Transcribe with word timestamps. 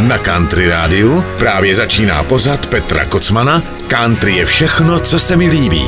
Na 0.00 0.18
Country 0.18 0.68
Rádiu 0.68 1.24
právě 1.38 1.74
začíná 1.74 2.22
pořad 2.22 2.66
Petra 2.66 3.04
Kocmana 3.04 3.62
Country 3.88 4.32
je 4.32 4.44
všechno, 4.44 5.00
co 5.00 5.18
se 5.18 5.36
mi 5.36 5.48
líbí. 5.48 5.84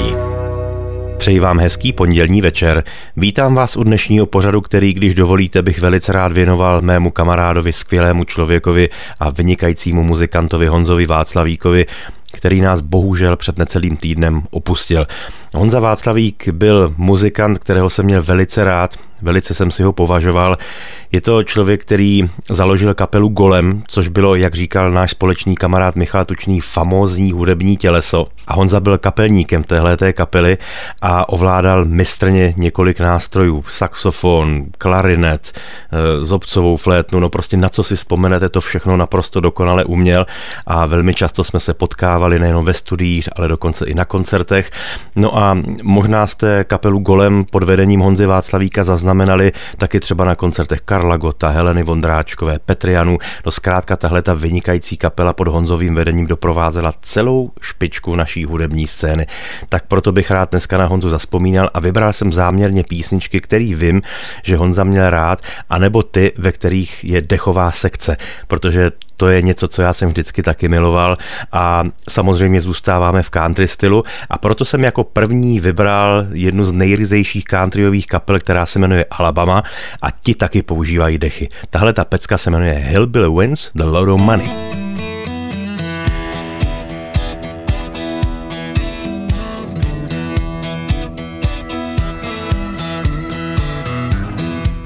Přeji 1.19 1.41
vám 1.41 1.59
hezký 1.59 1.93
pondělní 1.93 2.41
večer. 2.41 2.85
Vítám 3.17 3.55
vás 3.55 3.77
u 3.77 3.85
dnešního 3.85 4.27
pořadu, 4.27 4.61
který, 4.61 4.93
když 4.95 5.15
dovolíte, 5.15 5.63
bych 5.63 5.81
velice 5.81 6.13
rád 6.13 6.33
věnoval 6.33 6.81
mému 6.81 7.11
kamarádovi, 7.11 7.73
skvělému 7.73 8.25
člověkovi 8.25 8.89
a 9.21 9.31
vynikajícímu 9.31 10.03
muzikantovi 10.03 10.67
Honzovi 10.67 11.07
Václavíkovi, 11.07 11.87
který 12.33 12.61
nás 12.61 12.81
bohužel 12.81 13.37
před 13.37 13.59
necelým 13.59 13.97
týdnem 13.97 14.43
opustil. 14.51 15.07
Honza 15.57 15.81
Václavík 15.81 16.49
byl 16.49 16.95
muzikant, 16.97 17.59
kterého 17.59 17.91
jsem 17.91 18.05
měl 18.05 18.23
velice 18.23 18.65
rád, 18.65 18.95
velice 19.23 19.55
jsem 19.55 19.71
si 19.71 19.83
ho 19.83 19.93
považoval. 19.93 20.59
Je 21.13 21.21
to 21.21 21.43
člověk, 21.43 21.81
který 21.81 22.23
založil 22.51 22.95
kapelu 22.95 23.29
Golem, 23.29 23.83
což 23.89 24.09
bylo, 24.09 24.35
jak 24.35 24.55
říkal 24.55 24.91
náš 24.91 25.11
společný 25.11 25.55
kamarád 25.55 25.97
Michal 25.97 26.25
Tučný, 26.25 26.61
famózní 26.61 27.33
hudební 27.33 27.77
těleso. 27.77 28.27
A 28.47 28.55
Honza 28.55 28.81
byl 28.81 28.99
kapelníkem 28.99 29.65
téhleté 29.65 30.13
kapely 30.13 30.59
a 31.03 31.29
ovládal 31.29 31.85
mistrně 31.85 32.55
několik 32.57 33.01
nástrojů. 33.01 33.65
Saxofon, 33.69 34.65
klarinet, 34.79 35.53
eh, 35.53 36.25
zobcovou 36.25 36.77
flétnu, 36.77 37.21
no 37.21 37.29
prostě 37.29 37.57
na 37.57 37.69
co 37.69 37.83
si 37.83 37.97
vzpomenete, 37.97 38.49
to 38.49 38.61
všechno 38.61 38.97
naprosto 38.97 39.41
dokonale 39.41 39.85
uměl 39.85 40.27
a 40.67 40.87
velmi 40.87 41.15
často 41.15 41.45
jsme 41.45 41.61
se 41.61 41.75
potkávali 41.75 42.39
nejenom 42.39 42.65
ve 42.65 42.75
studiích, 42.75 43.29
ale 43.37 43.49
dokonce 43.49 43.87
i 43.87 43.95
na 43.95 44.05
koncertech. 44.05 44.71
No 45.17 45.39
a 45.39 45.46
možná 45.83 46.27
jste 46.27 46.65
kapelu 46.65 46.99
Golem 46.99 47.45
pod 47.45 47.63
vedením 47.63 48.01
Honzy 48.01 48.27
Václavíka 48.27 48.85
zaznamenali 48.85 49.53
taky 49.79 50.01
třeba 50.01 50.25
na 50.25 50.35
koncertech 50.35 50.81
Karla 50.81 51.17
Gota, 51.17 51.49
Heleny 51.49 51.83
Vondráčkové, 51.83 52.59
Petrianu. 52.59 53.19
No 53.47 53.53
zkrátka 53.53 53.97
tahle 53.97 54.23
ta 54.23 54.35
vynikající 54.35 54.97
kapela 54.97 55.33
pod 55.33 55.49
Honzovým 55.49 55.95
vedením 55.95 56.27
doprovázela 56.27 56.93
celou 57.01 57.51
špičku 57.61 58.17
naší 58.17 58.45
hudební 58.45 58.87
scény. 58.87 59.27
Tak 59.69 59.87
proto 59.87 60.13
bych 60.13 60.31
rád 60.31 60.51
dneska 60.51 60.79
na 60.79 60.87
Honzu 60.87 61.11
zaspomínal 61.11 61.71
a 61.75 61.81
vybral 61.81 62.13
jsem 62.13 62.33
záměrně 62.33 62.85
písničky, 62.85 63.41
který 63.41 63.75
vím, 63.75 64.03
že 64.43 64.57
Honza 64.57 64.85
měl 64.85 65.11
rád, 65.11 65.43
anebo 65.71 66.03
ty, 66.03 66.33
ve 66.39 66.53
kterých 66.53 67.05
je 67.05 67.23
dechová 67.23 67.71
sekce, 67.71 68.17
protože 68.47 68.91
to 69.17 69.29
je 69.29 69.43
něco, 69.43 69.69
co 69.69 69.83
já 69.83 69.93
jsem 69.93 70.09
vždycky 70.09 70.43
taky 70.43 70.69
miloval 70.69 71.17
a 71.53 71.85
samozřejmě 72.09 72.61
zůstáváme 72.61 73.23
v 73.23 73.31
country 73.31 73.69
stylu 73.69 74.05
a 74.31 74.39
proto 74.39 74.65
jsem 74.65 74.85
jako 74.85 75.05
první 75.05 75.61
vybral 75.61 76.27
jednu 76.33 76.65
z 76.65 76.73
nejryzejších 76.73 77.45
countryových 77.45 78.07
kapel, 78.07 78.39
která 78.39 78.67
se 78.67 78.79
jmenuje 78.79 79.07
Alabama 79.11 79.63
a 80.03 80.11
ti 80.11 80.35
taky 80.35 80.63
používají 80.63 81.19
dechy. 81.19 81.49
Tahle 81.71 81.93
ta 81.93 82.05
pecka 82.05 82.39
se 82.39 82.51
jmenuje 82.51 82.73
Hillbilly 82.73 83.41
Wins 83.41 83.71
The 83.75 83.85
Load 83.85 84.09
of 84.09 84.21
Money. 84.21 84.51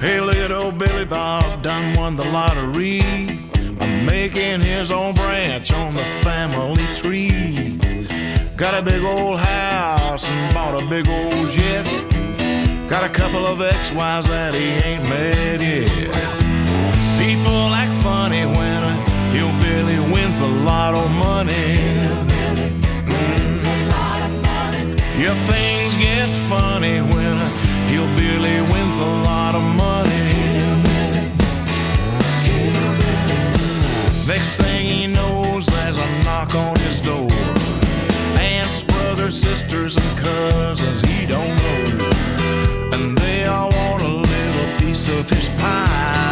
Hey, 0.00 0.19
old 0.53 0.75
Billy 0.75 1.05
Bob 1.05 1.62
done 1.62 1.92
won 1.94 2.17
the 2.17 2.25
lottery. 2.25 3.50
Making 4.11 4.61
his 4.61 4.91
own 4.91 5.14
branch 5.14 5.72
on 5.72 5.94
the 5.94 6.05
family 6.22 6.84
tree. 6.94 7.78
Got 8.56 8.75
a 8.75 8.83
big 8.83 9.03
old 9.05 9.39
house 9.39 10.27
and 10.27 10.53
bought 10.53 10.83
a 10.83 10.84
big 10.86 11.08
old 11.08 11.48
jet. 11.48 11.86
Got 12.91 13.05
a 13.05 13.08
couple 13.08 13.47
of 13.47 13.62
ex-wives 13.62 14.27
that 14.27 14.53
he 14.53 14.66
ain't 14.88 15.05
met 15.05 15.61
yet. 15.61 15.88
People 17.22 17.62
act 17.83 17.94
funny 18.03 18.44
when 18.47 18.83
a 18.92 18.94
hillbilly 19.34 20.00
wins 20.12 20.41
a 20.41 20.53
lot 20.70 20.92
of 20.94 21.08
money. 21.28 21.78
Yeah, 25.22 25.36
things 25.53 25.92
get 26.04 26.28
funny 26.49 27.00
when 27.12 27.37
a 27.47 27.49
hillbilly 27.93 28.60
wins 28.72 28.99
a 28.99 29.12
lot 29.28 29.54
of 29.54 29.62
money. 29.62 30.50
Next 34.31 34.61
thing 34.61 34.87
he 34.87 35.07
knows, 35.09 35.67
there's 35.67 35.99
a 35.99 36.09
knock 36.23 36.55
on 36.55 36.77
his 36.77 37.01
door. 37.01 37.29
Aunts, 38.39 38.85
brothers, 38.85 39.37
sisters, 39.37 39.97
and 39.97 40.19
cousins 40.19 41.01
he 41.11 41.27
don't 41.27 41.57
know. 41.65 42.11
And 42.93 43.19
they 43.19 43.47
all 43.47 43.71
want 43.71 44.05
a 44.05 44.07
little 44.07 44.79
piece 44.79 45.09
of 45.09 45.29
his 45.29 45.49
pie. 45.59 46.30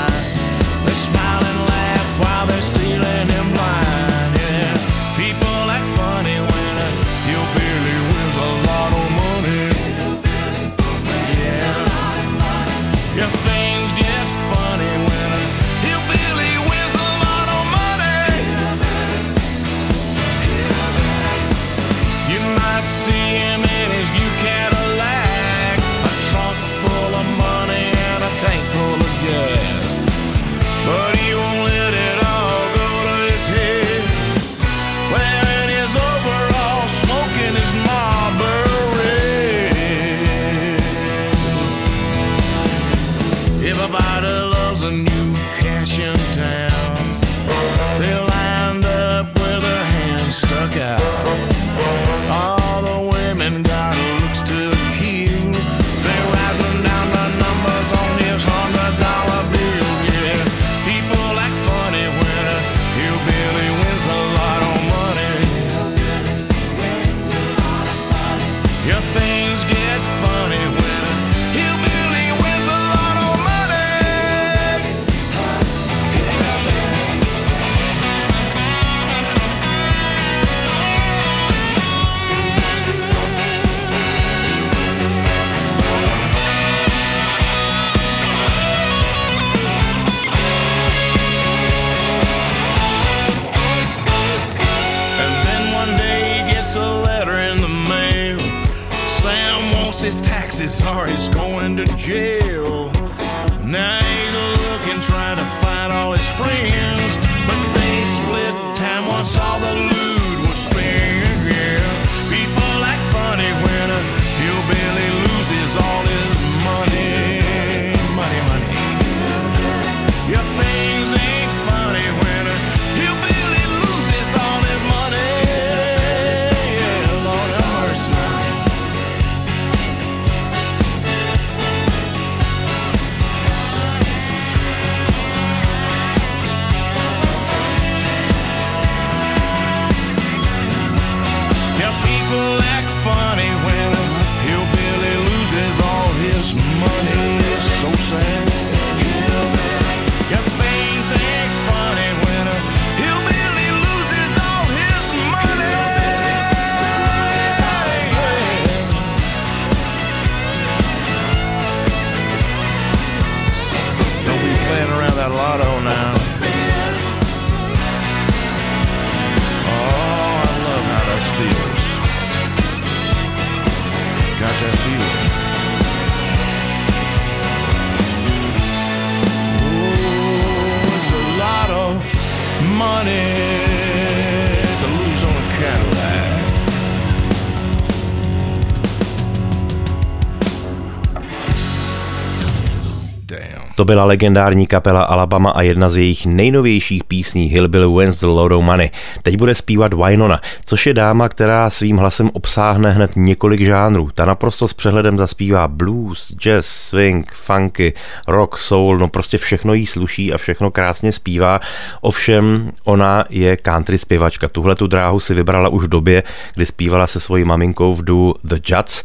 To 193.79 193.85
byla 193.85 194.05
legendární 194.05 194.67
kapela 194.67 195.03
Alabama 195.03 195.51
a 195.51 195.63
jedna 195.63 195.89
z 195.89 195.97
jejich 195.97 196.27
nejnovějších 196.27 197.05
písní 197.05 197.47
Hillbilly 197.47 197.99
Wins 197.99 198.21
the 198.21 198.27
Load 198.27 198.53
of 198.53 198.65
Money. 198.65 198.91
Teď 199.23 199.37
bude 199.37 199.55
zpívat 199.55 199.95
Wynonna, 199.95 200.41
což 200.65 200.87
je 200.87 200.95
dáma, 200.95 201.29
která 201.29 201.71
svým 201.71 201.97
hlasem 201.97 202.31
obsáhne 202.33 202.91
hned 202.91 203.11
několik 203.17 203.61
žánrů. 203.61 204.11
Ta 204.15 204.25
naprosto 204.25 204.69
s 204.69 204.75
přehledem 204.75 205.19
zaspívá 205.19 205.69
blues, 205.69 206.35
jazz, 206.39 206.67
swing, 206.67 207.33
funky, 207.33 207.95
rock, 208.29 208.59
soul, 208.59 208.99
no 208.99 209.09
prostě 209.09 209.39
všechno 209.39 209.75
jí 209.75 209.87
sluší 209.87 210.33
a 210.33 210.39
všechno 210.39 210.71
krásně 210.71 211.13
zpívá. 211.13 211.61
Ovšem 212.01 212.73
ona 212.85 213.25
je 213.31 213.57
country 213.57 213.99
zpěvačka. 213.99 214.49
Tuhle 214.49 214.75
tu 214.75 214.87
dráhu 214.87 215.21
si 215.21 215.35
vybrala 215.35 215.69
už 215.69 215.85
v 215.85 215.89
době, 215.89 216.23
kdy 216.55 216.67
zpívala 216.67 217.07
se 217.07 217.21
svojí 217.21 217.45
maminkou 217.45 217.95
v 217.95 218.05
du 218.05 218.35
The 218.45 218.59
Judds. 218.67 219.03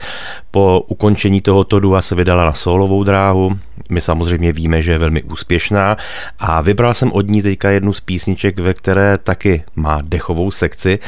Po 0.52 0.86
ukončení 0.88 1.42
tohoto 1.42 1.80
dua 1.80 2.02
se 2.02 2.16
vydala 2.16 2.46
na 2.46 2.54
solovou 2.54 3.04
dráhu. 3.04 3.58
My 3.90 4.02
samozřejmě 4.02 4.54
víme, 4.54 4.82
že 4.82 4.92
je 4.92 4.98
velmi 4.98 5.24
úspěšná 5.24 5.98
a 6.40 6.62
vybral 6.62 6.94
jsem 6.94 7.12
od 7.12 7.28
ní 7.28 7.42
teďka 7.42 7.70
jednu 7.70 7.94
z 7.94 8.02
písniček, 8.02 8.60
ve 8.60 8.74
které 8.74 9.18
taky 9.18 9.64
má 9.76 10.00
dechovou 10.02 10.52
sekci 10.52 11.00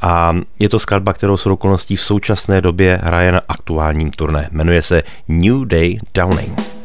a 0.00 0.36
je 0.58 0.68
to 0.68 0.78
skladba, 0.78 1.12
kterou 1.12 1.36
s 1.36 1.46
okolností 1.46 1.96
v 1.96 2.02
současné 2.02 2.60
době 2.60 3.00
hraje 3.02 3.32
na 3.32 3.40
aktuálním 3.48 4.10
turné. 4.10 4.48
Jmenuje 4.52 4.82
se 4.82 5.02
New 5.28 5.64
Day 5.64 5.98
Downing. 6.14 6.79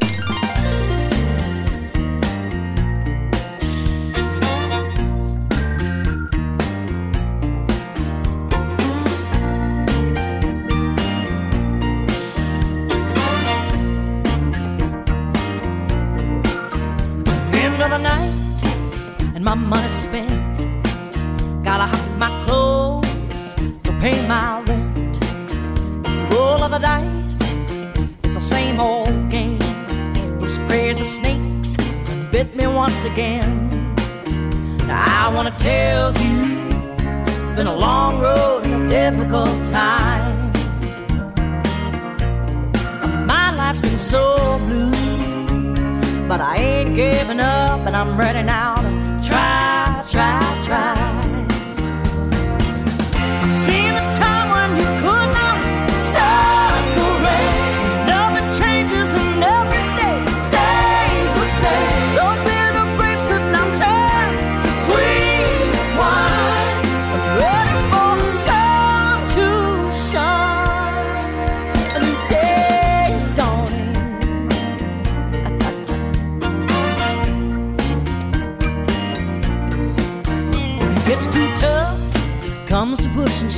another 17.86 18.02
night 18.02 18.64
and 19.36 19.44
my 19.44 19.54
money 19.54 19.88
spent. 19.88 20.28
Gotta 21.62 21.84
hide 21.84 22.18
my 22.18 22.44
clothes 22.44 23.54
to 23.84 23.92
pay 24.00 24.26
my 24.26 24.60
rent. 24.62 25.18
It's 26.04 26.20
a 26.20 26.26
roll 26.32 26.64
of 26.64 26.72
the 26.72 26.78
dice, 26.78 27.38
it's 28.24 28.34
the 28.34 28.40
same 28.40 28.80
old 28.80 29.30
game. 29.30 29.60
Those 30.40 30.58
crazy 30.66 31.04
snakes 31.04 31.76
bit 32.32 32.56
me 32.56 32.66
once 32.66 33.04
again. 33.04 33.94
Now 34.88 35.28
I 35.28 35.32
wanna 35.32 35.54
tell 35.56 36.12
you, 36.24 36.38
it's 37.44 37.52
been 37.52 37.68
a 37.68 37.76
long 37.76 38.18
road 38.20 38.66
and 38.66 38.74
a 38.74 38.88
difficult 38.88 39.64
time. 39.66 40.50
My 43.26 43.54
life's 43.54 43.80
been 43.80 43.98
so 43.98 44.58
blue 44.66 45.15
but 46.28 46.40
I 46.40 46.56
ain't 46.56 46.94
giving 46.94 47.40
up 47.40 47.86
and 47.86 47.96
I'm 47.96 48.18
ready 48.18 48.42
now 48.42 48.74
to 48.76 48.90
try, 49.26 50.04
try, 50.10 50.60
try. 50.62 50.95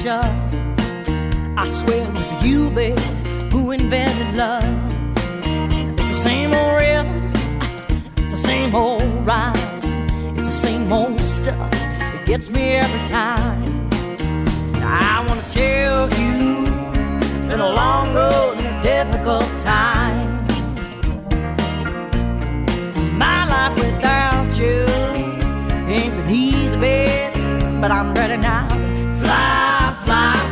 I 0.07 1.67
swear 1.67 2.07
it 2.07 2.15
was 2.15 2.31
you, 2.45 2.71
babe, 2.71 2.97
who 3.51 3.73
invented 3.73 4.37
love. 4.37 4.63
It's 5.99 6.09
the 6.09 6.15
same 6.15 6.55
old 6.55 6.77
rhythm, 6.77 7.33
it's 8.19 8.31
the 8.31 8.39
same 8.39 8.77
old 8.77 9.03
rhyme, 9.27 9.57
it's 10.37 10.45
the 10.45 10.53
same 10.53 10.93
old 10.93 11.21
stuff 11.21 11.71
that 11.73 12.23
gets 12.27 12.49
me 12.49 12.77
every 12.77 13.09
time. 13.09 13.91
I 14.77 15.25
wanna 15.27 15.43
tell 15.51 16.09
you, 16.11 16.67
it's 17.37 17.47
been 17.47 17.59
a 17.61 17.69
long 17.69 18.15
road 18.15 18.57
and 18.61 18.67
a 18.67 18.83
difficult 18.83 19.51
time. 19.59 20.47
My 23.19 23.47
life 23.47 23.75
without 23.75 24.57
you 24.57 24.87
ain't 25.93 26.15
been 26.15 26.31
easy, 26.31 26.79
babe, 26.79 27.81
but 27.81 27.91
I'm 27.91 28.15
ready 28.15 28.37
now. 28.37 28.69
Fly 29.17 29.58
fly. 30.09 30.48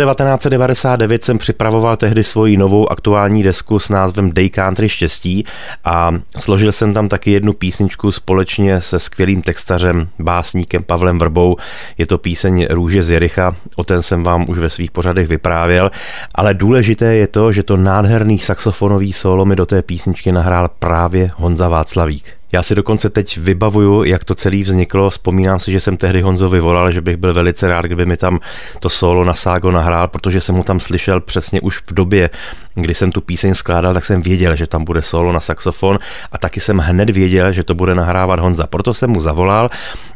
Roce 0.00 0.24
1999 0.24 1.24
jsem 1.24 1.38
připravoval 1.38 1.96
tehdy 1.96 2.24
svoji 2.24 2.56
novou 2.56 2.92
aktuální 2.92 3.42
desku 3.42 3.78
s 3.78 3.88
názvem 3.88 4.32
Day 4.32 4.50
Country 4.50 4.88
štěstí 4.88 5.44
a 5.84 6.10
složil 6.38 6.72
jsem 6.72 6.94
tam 6.94 7.08
taky 7.08 7.30
jednu 7.30 7.52
písničku 7.52 8.12
společně 8.12 8.80
se 8.80 8.98
skvělým 8.98 9.42
textařem, 9.42 10.08
básníkem 10.18 10.82
Pavlem 10.82 11.18
Vrbou. 11.18 11.56
Je 11.98 12.06
to 12.06 12.18
píseň 12.18 12.66
Růže 12.70 13.02
z 13.02 13.10
Jericha, 13.10 13.56
o 13.76 13.84
ten 13.84 14.02
jsem 14.02 14.22
vám 14.22 14.44
už 14.48 14.58
ve 14.58 14.70
svých 14.70 14.90
pořadech 14.90 15.28
vyprávěl, 15.28 15.90
ale 16.34 16.54
důležité 16.54 17.14
je 17.14 17.26
to, 17.26 17.52
že 17.52 17.62
to 17.62 17.76
nádherný 17.76 18.38
saxofonový 18.38 19.12
solo 19.12 19.44
mi 19.44 19.56
do 19.56 19.66
té 19.66 19.82
písničky 19.82 20.32
nahrál 20.32 20.68
právě 20.78 21.30
Honza 21.36 21.68
Václavík. 21.68 22.43
Já 22.54 22.62
si 22.62 22.74
dokonce 22.74 23.10
teď 23.10 23.38
vybavuju, 23.38 24.04
jak 24.04 24.24
to 24.24 24.34
celé 24.34 24.56
vzniklo. 24.56 25.10
Vzpomínám 25.10 25.58
si, 25.58 25.72
že 25.72 25.80
jsem 25.80 25.96
tehdy 25.96 26.20
Honzovi 26.20 26.60
volal, 26.60 26.90
že 26.90 27.00
bych 27.00 27.16
byl 27.16 27.34
velice 27.34 27.68
rád, 27.68 27.84
kdyby 27.84 28.06
mi 28.06 28.16
tam 28.16 28.40
to 28.80 28.88
solo 28.88 29.24
na 29.24 29.34
Ságo 29.34 29.70
nahrál, 29.70 30.08
protože 30.08 30.40
jsem 30.40 30.54
mu 30.54 30.62
tam 30.62 30.80
slyšel 30.80 31.20
přesně 31.20 31.60
už 31.60 31.78
v 31.78 31.94
době, 31.94 32.30
kdy 32.74 32.94
jsem 32.94 33.12
tu 33.12 33.20
píseň 33.20 33.54
skládal, 33.54 33.94
tak 33.94 34.04
jsem 34.04 34.22
věděl, 34.22 34.56
že 34.56 34.66
tam 34.66 34.84
bude 34.84 35.02
solo 35.02 35.32
na 35.32 35.40
saxofon 35.40 35.98
a 36.32 36.38
taky 36.38 36.60
jsem 36.60 36.78
hned 36.78 37.10
věděl, 37.10 37.52
že 37.52 37.64
to 37.64 37.74
bude 37.74 37.94
nahrávat 37.94 38.40
Honza. 38.40 38.66
Proto 38.66 38.94
jsem 38.94 39.10
mu 39.10 39.20
zavolal 39.20 39.68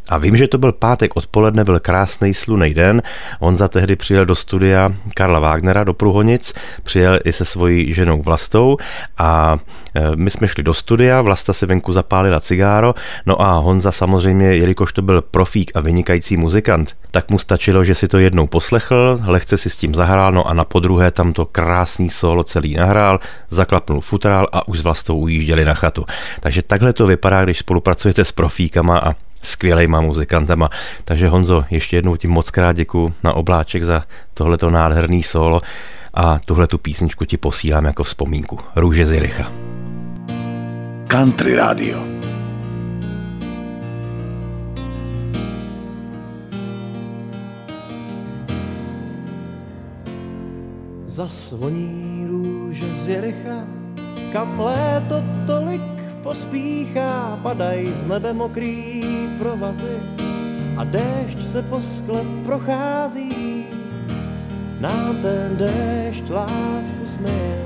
a 0.09 0.19
vím, 0.19 0.37
že 0.37 0.49
to 0.49 0.59
byl 0.59 0.73
pátek 0.73 1.17
odpoledne, 1.17 1.65
byl 1.65 1.81
krásný 1.81 2.35
slunej 2.35 2.75
den. 2.75 3.03
Honza 3.41 3.69
tehdy 3.69 3.97
přijel 3.97 4.27
do 4.27 4.35
studia 4.35 4.91
Karla 5.15 5.38
Wagnera 5.38 5.85
do 5.85 5.95
Pruhonic, 5.95 6.55
přijel 6.83 7.19
i 7.25 7.33
se 7.33 7.45
svojí 7.45 7.95
ženou 7.95 8.23
Vlastou 8.23 8.77
a 9.19 9.59
e, 9.95 10.17
my 10.17 10.31
jsme 10.31 10.49
šli 10.49 10.62
do 10.62 10.75
studia, 10.75 11.23
Vlasta 11.23 11.53
si 11.53 11.67
venku 11.67 11.93
zapálila 11.93 12.41
cigáro, 12.41 12.95
no 13.27 13.43
a 13.43 13.59
Honza 13.59 13.93
samozřejmě, 13.93 14.47
jelikož 14.55 14.93
to 14.93 15.03
byl 15.03 15.23
profík 15.23 15.73
a 15.75 15.81
vynikající 15.81 16.37
muzikant, 16.37 16.97
tak 17.11 17.31
mu 17.31 17.38
stačilo, 17.38 17.85
že 17.85 17.95
si 17.95 18.09
to 18.09 18.19
jednou 18.19 18.47
poslechl, 18.47 19.21
lehce 19.27 19.57
si 19.57 19.71
s 19.71 19.77
tím 19.77 19.95
zahrál, 19.95 20.33
no 20.33 20.49
a 20.49 20.55
na 20.55 20.65
podruhé 20.65 21.11
tam 21.11 21.33
to 21.33 21.47
krásný 21.47 22.11
solo 22.11 22.45
celý 22.45 22.75
nahrál, 22.75 23.21
zaklapnul 23.50 24.00
futrál 24.00 24.47
a 24.53 24.69
už 24.69 24.79
s 24.79 24.83
Vlastou 24.83 25.19
ujížděli 25.19 25.65
na 25.65 25.75
chatu. 25.75 26.05
Takže 26.41 26.62
takhle 26.62 26.93
to 26.93 27.07
vypadá, 27.07 27.45
když 27.45 27.59
spolupracujete 27.59 28.25
s 28.25 28.33
profíkama 28.33 28.99
a 28.99 29.15
skvělejma 29.42 30.00
muzikantama. 30.00 30.71
Takže 31.04 31.28
Honzo, 31.28 31.64
ještě 31.71 31.97
jednou 31.97 32.16
ti 32.16 32.28
moc 32.28 32.50
krát 32.50 32.73
děkuji 32.73 33.14
na 33.25 33.33
obláček 33.33 33.85
za 33.85 34.02
tohleto 34.35 34.71
nádherný 34.71 35.23
solo 35.23 35.61
a 36.14 36.38
tuhle 36.45 36.66
tu 36.66 36.78
písničku 36.78 37.25
ti 37.25 37.37
posílám 37.37 37.85
jako 37.85 38.02
vzpomínku. 38.02 38.59
Růže 38.76 39.07
z 39.07 39.12
Jericha. 39.12 39.52
Country 41.07 41.57
Radio. 41.57 42.02
Zasvoní 51.07 52.26
růže 52.26 52.95
z 52.95 53.09
Jericha, 53.09 53.66
kam 54.33 54.61
léto 54.61 55.25
tolik 55.47 56.08
pospíchá, 56.28 57.40
padají 57.42 57.88
z 57.92 58.04
nebe 58.04 58.37
mokrý 58.37 59.00
provazy 59.40 59.97
a 60.76 60.85
déšť 60.85 61.40
se 61.40 61.62
po 61.73 61.80
sklep 61.80 62.28
prochází. 62.44 63.64
Nám 64.76 65.25
ten 65.25 65.56
déšť 65.56 66.28
lásku 66.28 67.00
směl. 67.06 67.64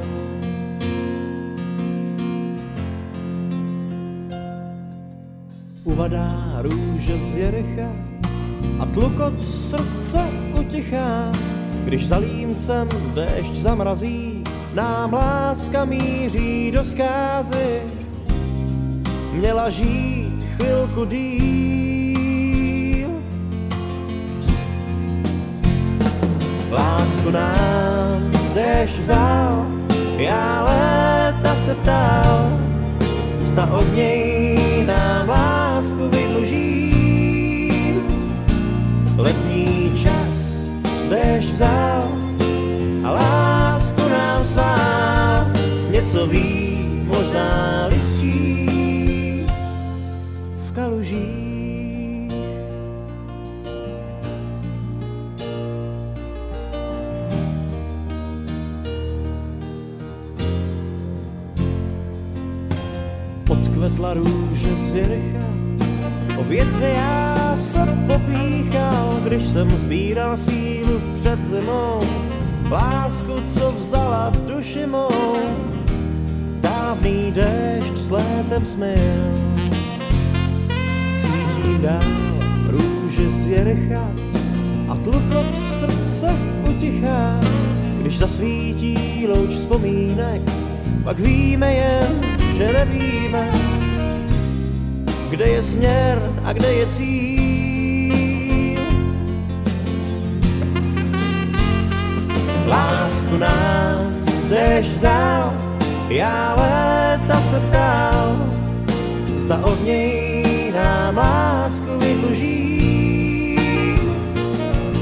Uvadá 5.84 6.62
růže 6.62 7.18
z 7.18 7.34
Jericha 7.34 7.90
a 8.78 8.86
tlukot 8.94 9.42
srdce 9.42 10.22
utichá, 10.54 11.34
když 11.84 12.06
za 12.06 12.16
límcem 12.22 12.88
déšť 13.14 13.54
zamrazí, 13.54 14.44
nám 14.74 15.12
láska 15.12 15.84
míří 15.84 16.70
do 16.70 16.84
zkázy. 16.84 18.01
Měla 19.32 19.70
žít 19.70 20.46
chvilku 20.56 21.04
díl. 21.04 23.08
Lásku 26.70 27.30
nám 27.30 28.32
déšť 28.54 28.98
vzal, 28.98 29.66
já 30.16 30.62
léta 30.62 31.56
se 31.56 31.74
ptal, 31.74 32.60
zda 33.44 33.66
od 33.66 33.94
něj 33.94 34.84
nám 34.86 35.28
lásku 35.28 36.08
vydlužím. 36.08 38.02
Letní 39.16 39.92
čas 39.96 40.68
déšť 41.08 41.52
vzal 41.52 42.08
a 43.04 43.10
lásku 43.10 44.08
nám 44.08 44.44
svál, 44.44 45.46
něco 45.90 46.26
ví, 46.26 46.78
možná 47.06 47.86
listí 47.86 48.81
v 50.72 50.74
kalužích. 50.74 52.32
Odkvetla 63.48 64.14
růže 64.14 64.76
z 64.76 64.94
Jericha, 64.94 65.46
o 66.38 66.44
větve 66.44 66.90
já 66.90 67.52
se 67.56 67.78
popíchal, 68.06 69.20
když 69.24 69.42
jsem 69.42 69.78
sbíral 69.78 70.36
sílu 70.36 71.00
před 71.14 71.42
zimou, 71.42 72.00
lásku, 72.70 73.32
co 73.46 73.72
vzala 73.72 74.32
duši 74.46 74.86
mou, 74.86 75.36
dávný 76.60 77.32
déšť 77.32 77.96
s 77.96 78.10
létem 78.10 78.66
smil. 78.66 79.41
Dál 81.82 82.02
růže 82.66 83.28
z 83.28 83.46
Jericha 83.46 84.10
a 84.88 84.94
tlukot 84.94 85.46
srdce 85.78 86.34
utichá, 86.70 87.40
když 88.00 88.18
zasvítí 88.18 89.26
louč 89.26 89.50
vzpomínek, 89.50 90.42
pak 91.04 91.18
víme 91.18 91.74
jen, 91.74 92.08
že 92.56 92.72
nevíme, 92.72 93.52
kde 95.30 95.44
je 95.44 95.62
směr 95.62 96.32
a 96.44 96.52
kde 96.52 96.72
je 96.72 96.86
cíl. 96.86 98.80
Lásku 102.66 103.36
nám 103.38 104.14
déšť 104.48 104.90
vzal, 104.90 105.54
já 106.08 106.54
léta 106.54 107.40
se 107.40 107.60
ptal, 107.60 108.36
zda 109.36 109.56
od 109.64 109.84
něj 109.84 110.72
nám 110.74 111.51
lásku 111.62 111.98
vydluží. 111.98 113.56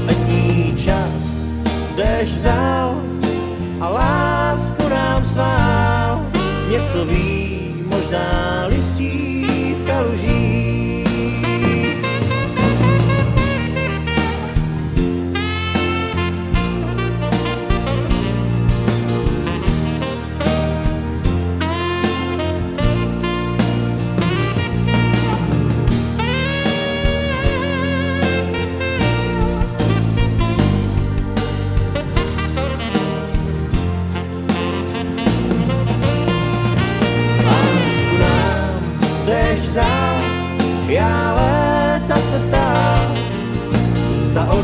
Letní 0.05 0.77
čas 0.77 1.49
déšť 1.97 2.37
vzal 2.37 3.01
a 3.81 3.89
lásku 3.89 4.89
nám 4.89 5.25
svál, 5.25 6.21
něco 6.69 7.05
ví, 7.05 7.73
možná 7.89 8.65
listí 8.69 9.73
v 9.73 9.85
kalužích. 9.85 10.80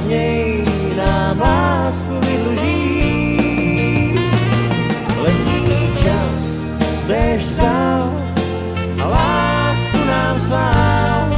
Něj 0.07 0.63
nám 0.97 1.39
lásku 1.39 2.13
vydluží. 2.19 2.77
Letní 5.21 5.91
čas 5.95 6.63
déšť 7.07 7.47
vzal 7.47 8.11
a 9.03 9.07
lásku 9.07 9.97
nám 10.07 10.39
svál, 10.39 11.29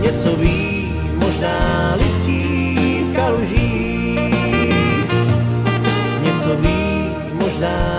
něco 0.00 0.36
ví, 0.36 0.92
možná 1.24 1.94
listí 1.98 3.04
v 3.10 3.14
kalužích. 3.14 3.92
Něco 6.22 6.56
ví, 6.56 7.10
možná 7.32 7.91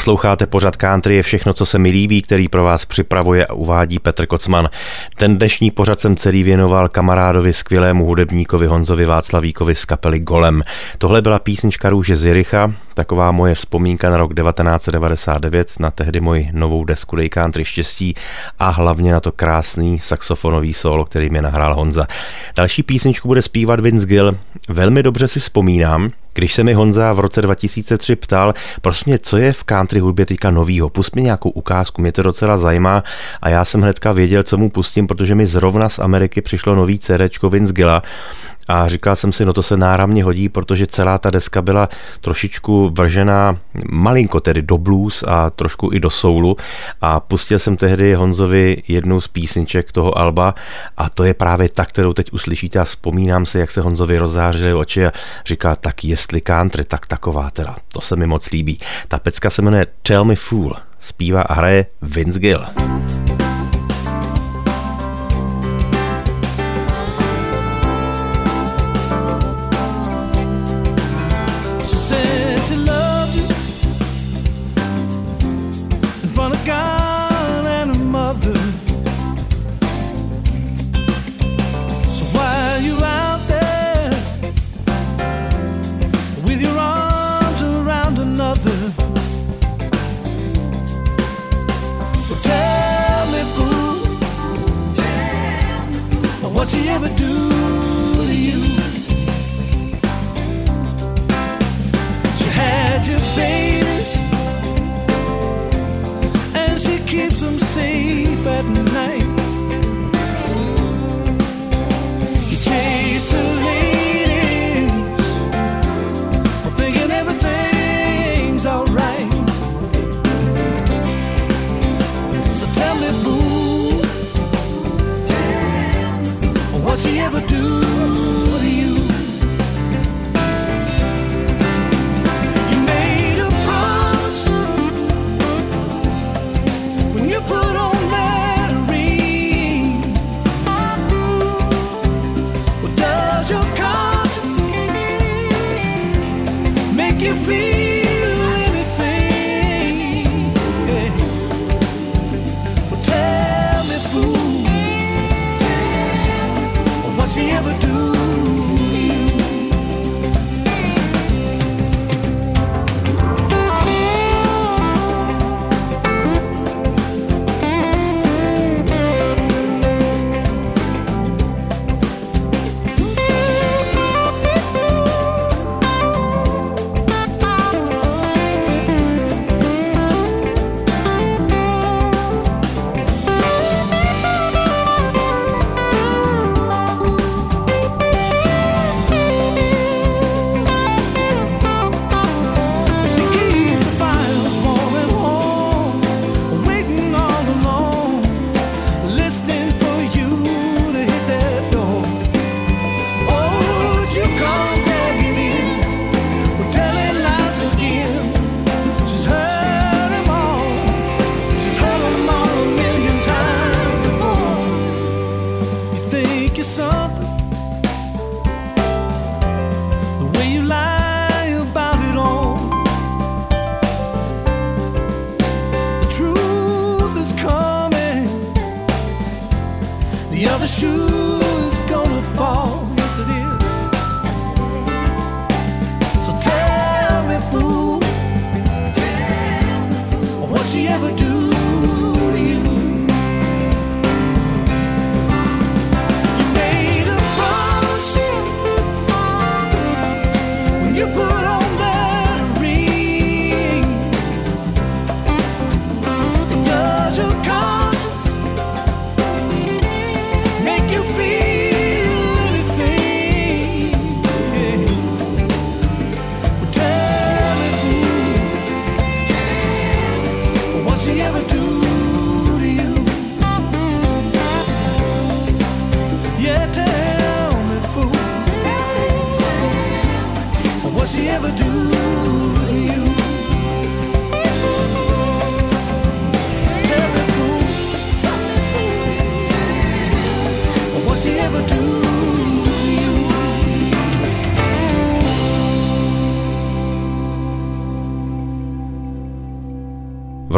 Posloucháte 0.00 0.46
pořad 0.46 0.76
Country 0.76 1.16
je 1.16 1.22
všechno, 1.22 1.52
co 1.52 1.66
se 1.66 1.78
mi 1.78 1.90
líbí, 1.90 2.22
který 2.22 2.48
pro 2.48 2.64
vás 2.64 2.84
připravuje 2.84 3.46
a 3.46 3.52
uvádí 3.52 3.98
Petr 3.98 4.26
Kocman. 4.26 4.68
Ten 5.16 5.38
dnešní 5.38 5.70
pořad 5.70 6.00
jsem 6.00 6.16
celý 6.16 6.42
věnoval 6.42 6.88
kamarádovi, 6.88 7.52
skvělému 7.52 8.04
hudebníkovi 8.04 8.66
Honzovi 8.66 9.06
Václavíkovi 9.06 9.74
z 9.74 9.84
kapely 9.84 10.20
Golem. 10.20 10.62
Tohle 10.98 11.22
byla 11.22 11.38
písnička 11.38 11.90
Růže 11.90 12.16
z 12.16 12.24
Jericha, 12.24 12.72
taková 12.94 13.32
moje 13.32 13.54
vzpomínka 13.54 14.10
na 14.10 14.16
rok 14.16 14.34
1999, 14.34 15.80
na 15.80 15.90
tehdy 15.90 16.20
moji 16.20 16.50
novou 16.52 16.84
desku 16.84 17.16
Dej 17.16 17.28
Country 17.28 17.64
štěstí 17.64 18.14
a 18.58 18.70
hlavně 18.70 19.12
na 19.12 19.20
to 19.20 19.32
krásný 19.32 19.98
saxofonový 19.98 20.74
solo, 20.74 21.04
který 21.04 21.30
mi 21.30 21.42
nahrál 21.42 21.74
Honza. 21.74 22.06
Další 22.56 22.82
písničku 22.82 23.28
bude 23.28 23.42
zpívat 23.42 23.80
Vince 23.80 24.06
Gill. 24.06 24.36
Velmi 24.68 25.02
dobře 25.02 25.28
si 25.28 25.40
vzpomínám, 25.40 26.10
když 26.40 26.54
se 26.54 26.64
mi 26.64 26.72
Honza 26.74 27.12
v 27.12 27.20
roce 27.20 27.42
2003 27.42 28.16
ptal, 28.16 28.54
prostě 28.82 29.18
co 29.18 29.36
je 29.36 29.52
v 29.52 29.64
country 29.64 30.00
hudbě 30.00 30.26
teďka 30.26 30.50
novýho, 30.50 30.88
pust 30.88 31.16
mi 31.16 31.22
nějakou 31.22 31.50
ukázku, 31.50 32.02
mě 32.02 32.12
to 32.12 32.22
docela 32.22 32.56
zajímá. 32.56 33.04
A 33.42 33.48
já 33.48 33.64
jsem 33.64 33.82
hnedka 33.82 34.12
věděl, 34.12 34.42
co 34.42 34.58
mu 34.58 34.70
pustím, 34.70 35.06
protože 35.06 35.34
mi 35.34 35.46
zrovna 35.46 35.88
z 35.88 35.98
Ameriky 35.98 36.42
přišlo 36.42 36.74
nový 36.74 36.98
CD 36.98 37.42
Vince 37.50 37.72
Gilla 37.72 38.02
a 38.68 38.88
říkal 38.88 39.16
jsem 39.16 39.32
si, 39.32 39.44
no 39.44 39.52
to 39.52 39.62
se 39.62 39.76
náramně 39.76 40.24
hodí, 40.24 40.48
protože 40.48 40.86
celá 40.86 41.18
ta 41.18 41.30
deska 41.30 41.62
byla 41.62 41.88
trošičku 42.20 42.90
vržená 42.90 43.58
malinko 43.90 44.40
tedy 44.40 44.62
do 44.62 44.78
blues 44.78 45.24
a 45.28 45.50
trošku 45.50 45.92
i 45.92 46.00
do 46.00 46.10
soulu 46.10 46.56
a 47.00 47.20
pustil 47.20 47.58
jsem 47.58 47.76
tehdy 47.76 48.14
Honzovi 48.14 48.82
jednu 48.88 49.20
z 49.20 49.28
písniček 49.28 49.92
toho 49.92 50.18
alba 50.18 50.54
a 50.96 51.08
to 51.08 51.24
je 51.24 51.34
právě 51.34 51.68
ta, 51.68 51.84
kterou 51.84 52.12
teď 52.12 52.32
uslyšíte 52.32 52.78
a 52.78 52.84
vzpomínám 52.84 53.46
si, 53.46 53.58
jak 53.58 53.70
se 53.70 53.80
Honzovi 53.80 54.18
rozzářily 54.18 54.74
oči 54.74 55.06
a 55.06 55.12
říká, 55.46 55.76
tak 55.76 56.04
jestli 56.04 56.40
country, 56.40 56.84
tak 56.84 57.06
taková 57.06 57.50
teda, 57.50 57.76
to 57.92 58.00
se 58.00 58.16
mi 58.16 58.26
moc 58.26 58.50
líbí. 58.50 58.78
Ta 59.08 59.18
pecka 59.18 59.50
se 59.50 59.62
jmenuje 59.62 59.86
Tell 60.02 60.24
Me 60.24 60.36
Fool, 60.36 60.76
zpívá 61.00 61.42
a 61.42 61.54
hraje 61.54 61.86
Vince 62.02 62.38
Gill. 62.38 62.66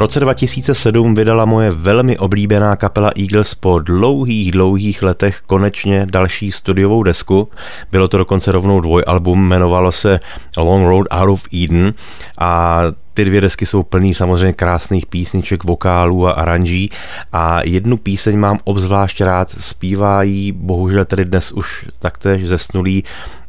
Roce 0.02 0.20
2007 0.20 1.14
vydala 1.14 1.44
moje 1.44 1.70
velmi 1.70 2.18
oblíbená 2.18 2.76
kapela 2.76 3.10
Eagles 3.18 3.54
po 3.54 3.78
dlouhých, 3.78 4.52
dlouhých 4.52 5.02
letech 5.02 5.40
konečně 5.46 6.06
další 6.10 6.52
studiovou 6.52 7.02
desku. 7.02 7.48
Bylo 7.92 8.08
to 8.08 8.18
dokonce 8.18 8.52
rovnou 8.52 8.80
dvojalbum, 8.80 9.38
jmenovalo 9.38 9.92
se 9.92 10.20
Long 10.56 10.86
Road 10.86 11.06
Out 11.10 11.30
of 11.30 11.44
Eden 11.64 11.94
a 12.38 12.82
ty 13.14 13.24
dvě 13.24 13.40
desky 13.40 13.66
jsou 13.66 13.82
plný 13.82 14.14
samozřejmě 14.14 14.52
krásných 14.52 15.06
písniček, 15.06 15.64
vokálů 15.64 16.26
a 16.26 16.32
aranží 16.32 16.90
a 17.32 17.60
jednu 17.64 17.96
píseň 17.96 18.38
mám 18.38 18.58
obzvlášť 18.64 19.20
rád, 19.20 19.50
zpívají 19.50 20.52
bohužel 20.52 21.04
tedy 21.04 21.24
dnes 21.24 21.52
už 21.52 21.86
taktéž 21.98 22.48
zesnulý 22.48 23.04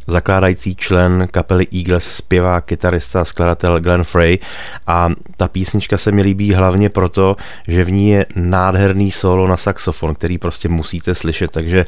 zakládající 0.07 0.75
člen 0.75 1.27
kapely 1.31 1.67
Eagles, 1.75 2.15
zpěvák, 2.15 2.65
kytarista, 2.65 3.25
skladatel 3.25 3.79
Glenn 3.79 4.03
Frey 4.03 4.39
a 4.87 5.09
ta 5.37 5.47
písnička 5.47 5.97
se 5.97 6.11
mi 6.11 6.21
líbí 6.21 6.53
hlavně 6.53 6.89
proto, 6.89 7.35
že 7.67 7.83
v 7.83 7.91
ní 7.91 8.09
je 8.09 8.25
nádherný 8.35 9.11
solo 9.11 9.47
na 9.47 9.57
saxofon, 9.57 10.15
který 10.15 10.37
prostě 10.37 10.69
musíte 10.69 11.15
slyšet, 11.15 11.51
takže 11.51 11.85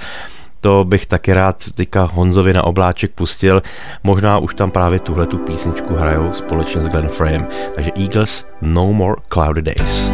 to 0.61 0.85
bych 0.85 1.05
taky 1.05 1.33
rád 1.33 1.63
teďka 1.75 2.03
Honzovi 2.13 2.53
na 2.53 2.63
obláček 2.63 3.11
pustil. 3.11 3.61
Možná 4.03 4.37
už 4.37 4.55
tam 4.55 4.71
právě 4.71 4.99
tuhle 4.99 5.25
tu 5.25 5.37
písničku 5.37 5.95
hrajou 5.95 6.33
společně 6.33 6.81
s 6.81 6.87
Glenn 6.87 7.07
Freyem. 7.07 7.47
Takže 7.75 7.91
Eagles 7.99 8.45
No 8.61 8.93
More 8.93 9.15
Cloudy 9.29 9.61
Days. 9.61 10.11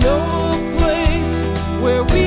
no 0.00 0.18
place 0.78 1.40
where 1.82 2.02
we 2.04 2.19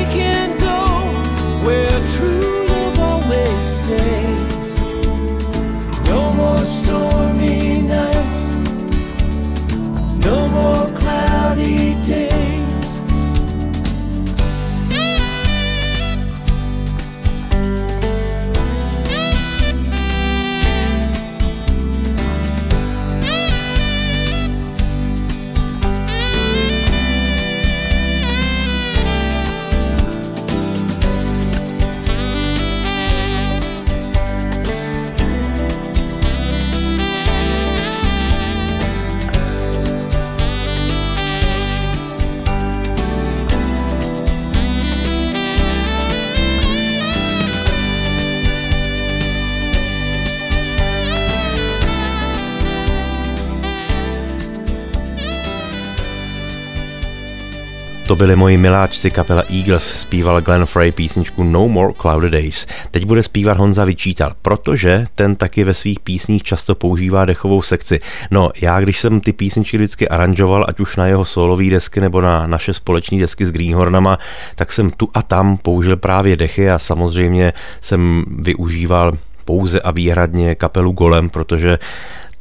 byli 58.23 58.35
moji 58.35 58.57
miláčci 58.57 59.11
kapela 59.11 59.43
Eagles, 59.49 59.99
zpíval 59.99 60.41
Glenn 60.41 60.65
Frey 60.65 60.91
písničku 60.91 61.43
No 61.43 61.67
More 61.67 61.93
Cloudy 62.01 62.29
Days. 62.29 62.67
Teď 62.91 63.05
bude 63.05 63.23
zpívat 63.23 63.57
Honza 63.57 63.85
Vyčítal, 63.85 64.31
protože 64.41 65.05
ten 65.15 65.35
taky 65.35 65.63
ve 65.63 65.73
svých 65.73 65.99
písních 65.99 66.43
často 66.43 66.75
používá 66.75 67.25
dechovou 67.25 67.61
sekci. 67.61 67.99
No, 68.31 68.51
já 68.61 68.79
když 68.79 68.99
jsem 68.99 69.21
ty 69.21 69.33
písničky 69.33 69.77
vždycky 69.77 70.09
aranžoval, 70.09 70.65
ať 70.67 70.79
už 70.79 70.95
na 70.95 71.07
jeho 71.07 71.25
solové 71.25 71.69
desky 71.69 72.01
nebo 72.01 72.21
na 72.21 72.47
naše 72.47 72.73
společné 72.73 73.19
desky 73.19 73.45
s 73.45 73.51
Greenhornama, 73.51 74.19
tak 74.55 74.71
jsem 74.71 74.89
tu 74.89 75.09
a 75.13 75.21
tam 75.21 75.57
použil 75.57 75.97
právě 75.97 76.37
dechy 76.37 76.69
a 76.69 76.79
samozřejmě 76.79 77.53
jsem 77.81 78.25
využíval 78.39 79.13
pouze 79.45 79.81
a 79.81 79.91
výhradně 79.91 80.55
kapelu 80.55 80.91
Golem, 80.91 81.29
protože 81.29 81.79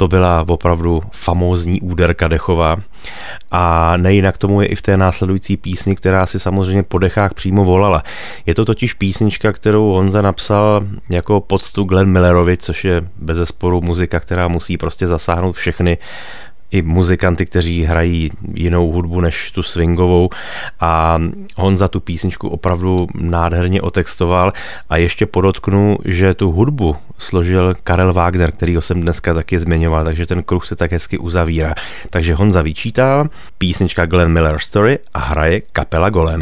to 0.02 0.08
byla 0.08 0.44
opravdu 0.48 1.02
famózní 1.12 1.80
úderka 1.80 2.28
dechová. 2.28 2.76
A 3.50 3.96
nejinak 3.96 4.38
tomu 4.38 4.60
je 4.60 4.66
i 4.66 4.74
v 4.74 4.82
té 4.82 4.96
následující 4.96 5.56
písni, 5.56 5.96
která 5.96 6.26
si 6.26 6.40
samozřejmě 6.40 6.82
po 6.82 6.98
dechách 6.98 7.34
přímo 7.34 7.64
volala. 7.64 8.02
Je 8.46 8.54
to 8.54 8.64
totiž 8.64 8.92
písnička, 8.92 9.52
kterou 9.52 9.92
Honza 9.92 10.22
napsal 10.22 10.82
jako 11.10 11.40
poctu 11.40 11.84
Glenn 11.84 12.10
Millerovi, 12.10 12.56
což 12.56 12.84
je 12.84 13.08
bez 13.16 13.36
zesporu 13.36 13.80
muzika, 13.80 14.20
která 14.20 14.48
musí 14.48 14.76
prostě 14.76 15.06
zasáhnout 15.06 15.52
všechny 15.52 15.98
i 16.72 16.82
muzikanty, 16.82 17.46
kteří 17.46 17.82
hrají 17.82 18.30
jinou 18.54 18.92
hudbu 18.92 19.20
než 19.20 19.50
tu 19.50 19.62
swingovou 19.62 20.30
a 20.80 21.18
Honza 21.56 21.88
tu 21.88 22.00
písničku 22.00 22.48
opravdu 22.48 23.06
nádherně 23.14 23.82
otextoval 23.82 24.52
a 24.88 24.96
ještě 24.96 25.26
podotknu, 25.26 25.98
že 26.04 26.34
tu 26.34 26.50
hudbu 26.50 26.96
složil 27.18 27.74
Karel 27.82 28.12
Wagner, 28.12 28.52
který 28.52 28.76
jsem 28.80 29.00
dneska 29.00 29.34
taky 29.34 29.58
zmiňoval, 29.58 30.04
takže 30.04 30.26
ten 30.26 30.42
kruh 30.42 30.66
se 30.66 30.76
tak 30.76 30.92
hezky 30.92 31.18
uzavírá. 31.18 31.74
Takže 32.10 32.34
Honza 32.34 32.62
vyčítal, 32.62 33.28
písnička 33.58 34.06
Glenn 34.06 34.32
Miller 34.32 34.58
Story 34.58 34.98
a 35.14 35.18
hraje 35.18 35.60
kapela 35.72 36.10
Golem. 36.10 36.40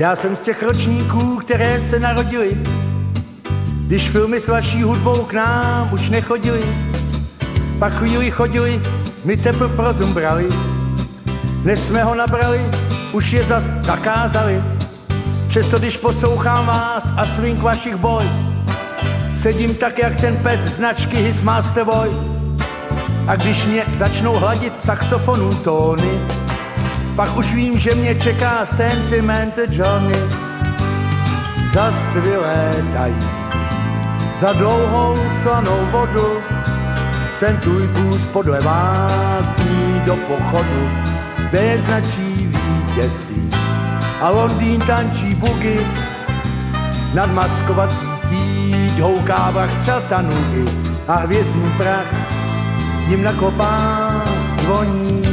Já 0.00 0.16
jsem 0.16 0.36
z 0.36 0.40
těch 0.40 0.62
ročníků, 0.62 1.36
které 1.36 1.80
se 1.80 1.98
narodili, 1.98 2.58
když 3.86 4.10
filmy 4.10 4.40
s 4.40 4.48
vaší 4.48 4.82
hudbou 4.82 5.24
k 5.24 5.32
nám 5.32 5.92
už 5.92 6.10
nechodili. 6.10 6.62
Pak 7.78 7.92
chvíli 7.92 8.30
chodili, 8.30 8.82
my 9.24 9.36
teprve 9.36 9.84
rozum 9.84 10.12
brali. 10.12 10.48
Než 11.64 11.80
jsme 11.80 12.04
ho 12.04 12.14
nabrali, 12.14 12.60
už 13.12 13.32
je 13.32 13.44
zas 13.44 13.64
zakázali. 13.82 14.62
Přesto 15.48 15.78
když 15.78 15.96
poslouchám 15.96 16.66
vás 16.66 17.04
a 17.16 17.24
swing 17.24 17.62
vašich 17.62 17.96
boj, 17.96 18.24
sedím 19.38 19.74
tak 19.74 19.98
jak 19.98 20.20
ten 20.20 20.36
pes 20.36 20.60
značky 20.60 21.16
His 21.16 21.42
Master 21.42 21.84
Boy. 21.84 22.10
A 23.28 23.36
když 23.36 23.66
mě 23.66 23.84
začnou 23.98 24.32
hladit 24.32 24.80
saxofonů 24.80 25.54
tóny, 25.54 26.20
pak 27.20 27.36
už 27.36 27.54
vím, 27.54 27.78
že 27.78 27.94
mě 27.94 28.14
čeká 28.14 28.66
sentiment 28.66 29.58
Johnny. 29.68 30.18
Zas 31.74 31.94
vylétají 32.14 33.14
za 34.40 34.52
dlouhou 34.52 35.16
slanou 35.42 35.86
vodu, 35.90 36.28
sen 37.34 37.56
tvůj 37.56 37.86
bůz 37.86 38.26
podle 38.32 38.60
vás 38.60 39.44
do 40.06 40.16
pochodu, 40.16 40.90
kde 41.50 41.80
značí 41.80 42.48
vítězství. 42.48 43.50
A 44.20 44.30
Londýn 44.30 44.80
tančí 44.80 45.34
bugy, 45.34 45.86
nad 47.14 47.30
maskovací 47.32 48.06
síť 48.28 48.98
houká 49.00 49.50
vrach 49.50 49.72
z 49.72 49.86
Chattanoogy 49.86 50.64
a 51.08 51.14
hvězdný 51.14 51.72
prach 51.76 52.14
jim 53.08 53.22
na 53.22 53.32
zvoní. 54.60 55.29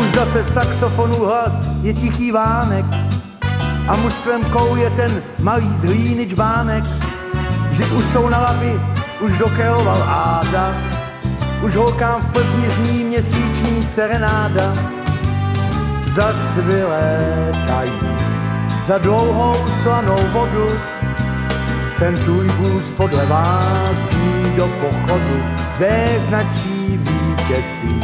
Už 0.00 0.12
zase 0.14 0.44
saxofonu 0.44 1.24
hlas 1.24 1.68
je 1.82 1.94
tichý 1.94 2.32
vánek 2.32 2.84
a 3.88 3.96
mužstvem 3.96 4.42
je 4.76 4.90
ten 4.90 5.22
malý 5.40 5.68
z 5.74 5.84
hlíny 5.84 6.26
čbánek. 6.26 6.84
Vždyť 7.70 7.90
už 7.92 8.04
jsou 8.04 8.28
na 8.28 8.40
lapy, 8.40 8.80
už 9.20 9.38
dokreoval 9.38 10.02
Áda, 10.02 10.76
už 11.62 11.76
holkám 11.76 12.20
v 12.20 12.32
Plzni 12.32 12.70
zní 12.70 13.04
měsíční 13.04 13.82
serenáda. 13.82 14.72
Zas 16.06 16.36
vylétají 16.56 17.92
za 18.86 18.98
dlouhou 18.98 19.56
slanou 19.82 20.18
vodu, 20.32 20.68
sem 21.96 22.16
tvůj 22.16 22.48
bůz 22.48 22.84
podle 22.96 23.26
vás 23.26 23.96
do 24.56 24.66
pochodu, 24.66 25.42
kde 25.76 26.20
značí 26.20 26.98
vítězství 26.98 28.02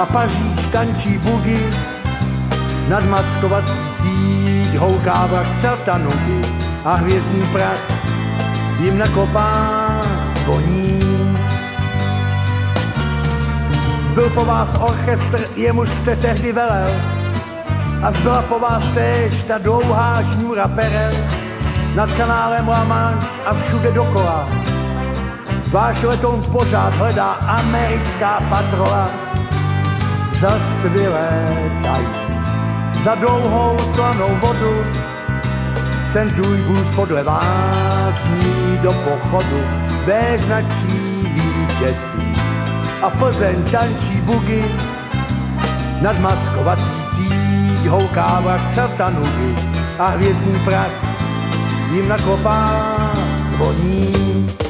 a 0.00 0.06
Paříž 0.06 0.66
tančí 0.72 1.18
bugy, 1.18 1.70
nad 2.88 3.04
maskovací 3.04 3.78
síť 4.00 4.76
houká 4.76 5.28
z 5.28 5.62
Chattanoogy 5.62 6.40
a 6.84 6.94
hvězdný 6.94 7.46
prach 7.52 7.82
jim 8.78 8.98
na 8.98 9.08
kopách 9.08 10.04
zvoní. 10.42 11.00
Zbyl 14.04 14.30
po 14.30 14.44
vás 14.44 14.76
orchestr, 14.80 15.40
jemuž 15.56 15.88
jste 15.88 16.16
tehdy 16.16 16.52
velel, 16.52 16.90
a 18.02 18.12
zbyla 18.12 18.42
po 18.42 18.58
vás 18.58 18.84
též 18.94 19.42
ta 19.42 19.58
dlouhá 19.58 20.22
šňůra 20.22 20.68
perel 20.68 21.12
nad 21.94 22.12
kanálem 22.12 22.68
La 22.68 22.84
Manche 22.84 23.28
a 23.46 23.54
všude 23.54 23.92
dokola. 23.92 24.48
Váš 25.70 26.02
letoun 26.02 26.44
pořád 26.52 26.94
hledá 26.94 27.32
americká 27.32 28.42
patrola 28.48 29.29
zas 30.40 30.84
vylétají 30.84 32.06
za 33.02 33.14
dlouhou 33.14 33.78
slanou 33.94 34.28
vodu. 34.40 34.84
Sen 36.06 36.30
tvůj 36.30 36.58
bůz 36.58 36.94
podle 36.96 37.22
vás 37.22 38.14
zní 38.22 38.78
do 38.82 38.92
pochodu, 38.92 39.60
značí 40.36 41.26
vítězství. 41.34 42.32
A 43.02 43.10
Plzeň 43.10 43.64
tančí 43.70 44.20
bugy, 44.20 44.64
nad 46.02 46.18
maskovací 46.18 46.92
síť 47.16 47.86
houkává 47.86 48.58
v 48.58 48.74
Chattanoogy 48.74 49.54
a 49.98 50.06
hvězdný 50.06 50.58
prach 50.64 51.04
jim 51.92 52.08
na 52.08 52.18
kopách 52.18 53.16
zvoní. 53.42 54.69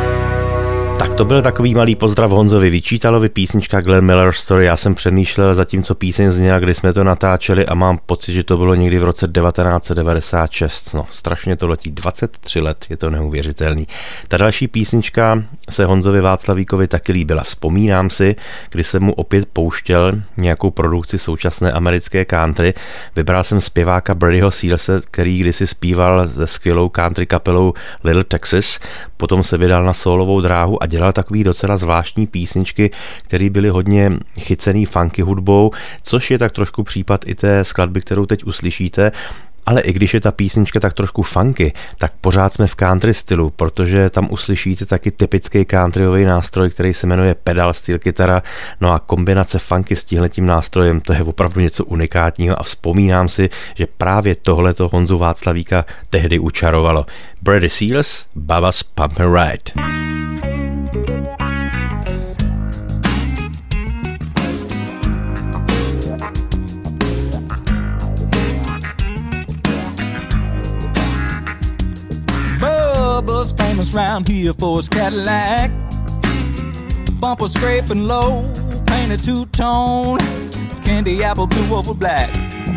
Tak 1.11 1.17
to 1.17 1.25
byl 1.25 1.41
takový 1.41 1.75
malý 1.75 1.95
pozdrav 1.95 2.31
Honzovi 2.31 2.69
Vyčítalovi, 2.69 3.29
písnička 3.29 3.81
Glenn 3.81 4.05
Miller 4.05 4.31
Story. 4.31 4.65
Já 4.65 4.77
jsem 4.77 4.95
přemýšlel, 4.95 5.55
zatímco 5.55 5.95
píseň 5.95 6.31
zněla, 6.31 6.59
kdy 6.59 6.73
jsme 6.73 6.93
to 6.93 7.03
natáčeli 7.03 7.65
a 7.65 7.75
mám 7.75 7.99
pocit, 8.05 8.33
že 8.33 8.43
to 8.43 8.57
bylo 8.57 8.75
někdy 8.75 8.99
v 8.99 9.03
roce 9.03 9.27
1996. 9.27 10.93
No, 10.93 11.07
strašně 11.11 11.55
to 11.55 11.67
letí, 11.67 11.91
23 11.91 12.59
let, 12.59 12.85
je 12.89 12.97
to 12.97 13.09
neuvěřitelný. 13.09 13.87
Ta 14.27 14.37
další 14.37 14.67
písnička 14.67 15.43
se 15.69 15.85
Honzovi 15.85 16.21
Václavíkovi 16.21 16.87
taky 16.87 17.11
líbila. 17.11 17.43
Vzpomínám 17.43 18.09
si, 18.09 18.35
kdy 18.69 18.83
jsem 18.83 19.03
mu 19.03 19.13
opět 19.13 19.45
pouštěl 19.45 20.11
nějakou 20.37 20.71
produkci 20.71 21.19
současné 21.19 21.71
americké 21.71 22.25
country. 22.25 22.73
Vybral 23.15 23.43
jsem 23.43 23.61
zpěváka 23.61 24.13
Bradyho 24.13 24.51
Sealse, 24.51 25.01
který 25.11 25.39
kdysi 25.39 25.67
zpíval 25.67 26.27
se 26.27 26.47
skvělou 26.47 26.89
country 26.89 27.25
kapelou 27.25 27.73
Little 28.03 28.23
Texas, 28.23 28.79
potom 29.17 29.43
se 29.43 29.57
vydal 29.57 29.83
na 29.83 29.93
solovou 29.93 30.41
dráhu 30.41 30.83
a 30.83 30.85
dělal 30.85 31.00
takový 31.13 31.43
docela 31.43 31.77
zvláštní 31.77 32.27
písničky, 32.27 32.91
které 33.23 33.49
byly 33.49 33.69
hodně 33.69 34.09
chycený 34.39 34.85
funky 34.85 35.21
hudbou, 35.21 35.71
což 36.03 36.31
je 36.31 36.39
tak 36.39 36.51
trošku 36.51 36.83
případ 36.83 37.27
i 37.27 37.35
té 37.35 37.63
skladby, 37.63 38.01
kterou 38.01 38.25
teď 38.25 38.43
uslyšíte. 38.43 39.11
Ale 39.65 39.81
i 39.81 39.93
když 39.93 40.13
je 40.13 40.21
ta 40.21 40.31
písnička 40.31 40.79
tak 40.79 40.93
trošku 40.93 41.23
funky, 41.23 41.73
tak 41.97 42.13
pořád 42.21 42.53
jsme 42.53 42.67
v 42.67 42.75
country 42.75 43.13
stylu, 43.13 43.49
protože 43.49 44.09
tam 44.09 44.27
uslyšíte 44.31 44.85
taky 44.85 45.11
typický 45.11 45.65
countryový 45.65 46.25
nástroj, 46.25 46.69
který 46.69 46.93
se 46.93 47.07
jmenuje 47.07 47.35
pedal 47.35 47.73
steel 47.73 47.99
kytara, 47.99 48.43
no 48.81 48.91
a 48.91 48.99
kombinace 48.99 49.59
funky 49.59 49.95
s 49.95 50.05
tímhletím 50.05 50.45
nástrojem, 50.45 51.01
to 51.01 51.13
je 51.13 51.23
opravdu 51.23 51.61
něco 51.61 51.85
unikátního 51.85 52.59
a 52.59 52.63
vzpomínám 52.63 53.29
si, 53.29 53.49
že 53.75 53.87
právě 53.97 54.35
tohleto 54.35 54.89
Honzu 54.93 55.17
Václavíka 55.17 55.85
tehdy 56.09 56.39
učarovalo. 56.39 57.05
Brady 57.41 57.69
Seals, 57.69 58.25
Baba's 58.35 58.83
Pumper 58.83 59.27
Ride. 59.31 60.50
Bubba's 73.41 73.53
famous 73.53 73.91
round 73.91 74.27
here 74.27 74.53
for 74.53 74.77
his 74.77 74.87
Cadillac. 74.87 75.71
Bumper 77.19 77.47
scraping 77.47 78.03
low, 78.03 78.53
painted 78.85 79.23
two 79.23 79.47
tone, 79.47 80.19
candy 80.83 81.23
apple 81.23 81.47
blue 81.47 81.75
over 81.75 81.95
black. 81.95 82.31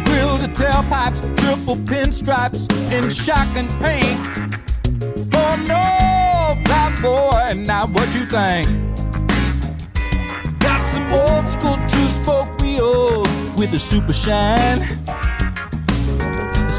Grill 0.06 0.38
the 0.38 0.48
tailpipes, 0.54 1.20
triple 1.36 1.76
pinstripes 1.76 2.64
in 2.90 3.10
shocking 3.10 3.68
pink. 3.78 4.18
For 5.30 5.56
no 5.68 6.54
black 6.64 7.02
boy, 7.02 7.62
now 7.62 7.86
what 7.86 8.14
you 8.14 8.24
think? 8.24 8.66
Got 10.60 10.80
some 10.80 11.12
old 11.12 11.46
school 11.46 11.76
two 11.88 12.08
spoke 12.08 12.58
wheels 12.62 13.28
with 13.58 13.74
a 13.74 13.78
super 13.78 14.14
shine. 14.14 14.80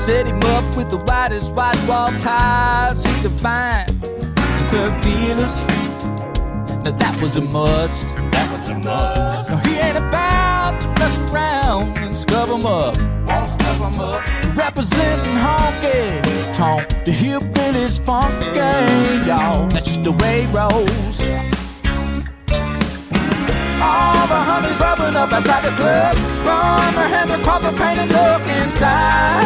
Set 0.06 0.28
him 0.28 0.40
up 0.54 0.78
with 0.78 0.88
the 0.92 1.00
whitest 1.00 1.56
white 1.56 1.84
wall 1.88 2.12
ties 2.20 3.04
he 3.04 3.22
could 3.24 3.40
find. 3.42 3.90
The 3.90 4.64
third 4.70 4.94
feelers, 5.04 5.66
now 6.86 6.92
that 6.92 7.20
was 7.24 7.38
a 7.38 7.42
must. 7.42 8.16
That 8.30 8.48
was 8.52 8.70
a 8.70 8.78
must. 8.86 9.50
No, 9.50 9.58
he 9.66 9.80
ain't 9.80 9.98
about 9.98 10.80
to 10.82 10.88
mess 11.00 11.18
around 11.22 11.98
and 11.98 12.14
scuff 12.14 12.50
him 12.50 12.68
up. 12.68 12.96
Won't 13.28 13.50
scuff 13.50 13.80
him 13.82 14.00
up. 14.00 14.56
Representing 14.56 15.38
honky 15.46 16.22
tonk, 16.54 16.88
the 17.04 17.12
hillbillies 17.12 18.00
funky, 18.06 19.26
y'all. 19.26 19.68
That's 19.70 19.88
just 19.88 20.04
the 20.04 20.12
way 20.12 20.44
it 20.44 20.54
rolls. 20.54 21.18
All 23.82 24.28
the 24.28 24.40
honeys 24.50 24.85
up 25.26 25.34
outside 25.34 25.64
the 25.66 25.72
club. 25.76 26.16
Run 26.46 26.94
their 26.94 27.10
hands 27.10 27.32
across 27.32 27.62
the 27.62 27.72
paint 27.72 28.00
and 28.00 28.12
look 28.12 28.42
inside. 28.62 29.42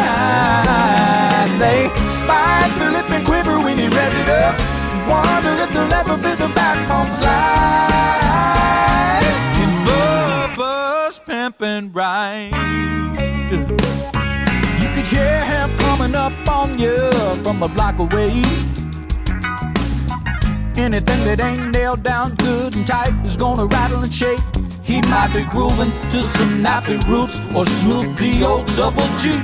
They 1.58 1.88
bite 2.28 2.74
their 2.78 2.90
lip 2.92 3.08
and 3.10 3.24
quiver 3.24 3.58
when 3.64 3.78
he 3.78 3.88
revs 3.88 4.20
it 4.20 4.28
up. 4.28 4.60
Wonder 5.08 5.54
if 5.64 5.72
the 5.72 5.86
lever 5.86 6.16
be 6.18 6.34
the 6.36 6.48
backbone 6.54 7.10
slide. 7.10 7.32
And 9.62 9.72
Bubba's 9.88 11.18
pimping 11.20 11.92
right. 11.92 12.50
You 14.80 14.88
could 14.94 15.06
hear 15.06 15.44
him 15.44 15.70
coming 15.78 16.14
up 16.14 16.32
on 16.48 16.78
you 16.78 17.10
from 17.42 17.62
a 17.62 17.68
block 17.68 17.98
away. 17.98 18.44
Anything 20.76 21.24
that 21.24 21.40
ain't 21.40 21.72
nailed 21.72 22.02
down 22.02 22.34
good 22.36 22.74
and 22.76 22.86
tight 22.86 23.12
is 23.24 23.36
gonna 23.36 23.66
rattle 23.66 24.02
and 24.02 24.12
shake. 24.12 24.59
He 24.90 24.98
might 25.02 25.30
be 25.32 25.44
grooving 25.44 25.92
to 26.10 26.18
some 26.18 26.64
nappy 26.64 26.98
roots 27.06 27.38
or 27.54 27.64
Snoop 27.64 28.18
D-O 28.18 28.64
double 28.74 29.06
G. 29.22 29.38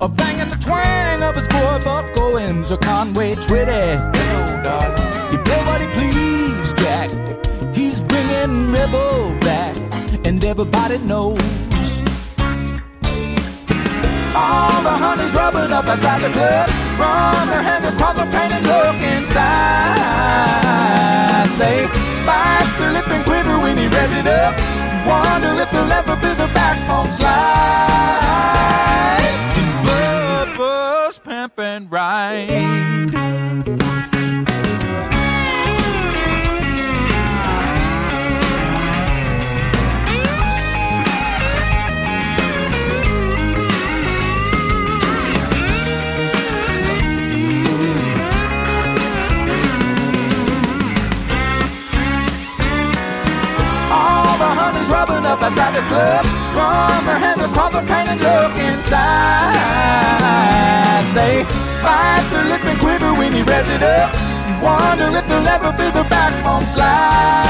Or 0.00 0.08
banging 0.08 0.48
the 0.48 0.56
twang 0.62 1.20
of 1.20 1.34
his 1.34 1.48
boy 1.48 1.80
Buck 1.82 2.06
Owens 2.16 2.70
or 2.70 2.76
Conway 2.76 3.34
Twitty. 3.34 3.98
Hello, 4.14 4.62
darling. 4.62 5.32
You 5.32 5.38
play 5.42 5.60
what 5.66 5.80
he 5.80 5.88
please, 5.88 6.72
Jack. 6.74 7.10
He's 7.74 8.00
bringing 8.00 8.70
rebel 8.70 9.34
back, 9.40 9.74
and 10.24 10.44
everybody 10.44 10.98
knows. 10.98 11.42
All 14.38 14.80
the 14.86 14.94
honeys 15.02 15.34
rubbing 15.34 15.72
up 15.72 15.86
outside 15.86 16.22
the 16.22 16.30
club. 16.30 16.70
Run 17.00 17.48
their 17.48 17.62
hands 17.62 17.84
across 17.84 18.14
the 18.14 18.26
paint 18.30 18.52
and 18.54 18.64
look 18.64 18.94
inside. 19.16 19.48
They 21.58 21.88
bite 22.24 22.70
their 22.78 22.92
lip 22.92 23.07
ties 24.08 24.18
it 24.18 24.26
up. 24.26 24.58
You 24.58 25.10
wonder 25.10 25.60
if 25.62 25.70
they'll 25.70 25.92
ever 25.92 26.16
be 26.16 26.34
the 26.34 26.50
backbone 26.54 27.10
slide. 27.10 27.28
Bubba's 29.84 31.18
pimpin' 31.18 31.90
right. 31.90 32.97
The 55.06 55.12
rubbing 55.12 55.26
up 55.26 55.42
outside 55.42 55.74
the 55.74 55.82
club. 55.86 56.24
Run 56.54 57.04
their 57.06 57.18
hands 57.18 57.42
across 57.42 57.72
the 57.72 57.82
paint 57.82 58.08
and 58.08 58.20
look 58.20 58.56
inside. 58.56 59.04
They 61.14 61.44
bite 61.82 62.26
their 62.32 62.44
lip 62.44 62.64
and 62.64 62.78
quiver 62.80 63.12
when 63.14 63.32
he 63.32 63.42
revs 63.42 63.70
it 63.70 63.82
up. 63.82 64.14
Wonder 64.62 65.16
if 65.16 65.26
they'll 65.28 65.46
ever 65.46 65.72
be 65.72 65.90
the 65.90 66.04
backbone 66.08 66.66
slide. 66.66 67.48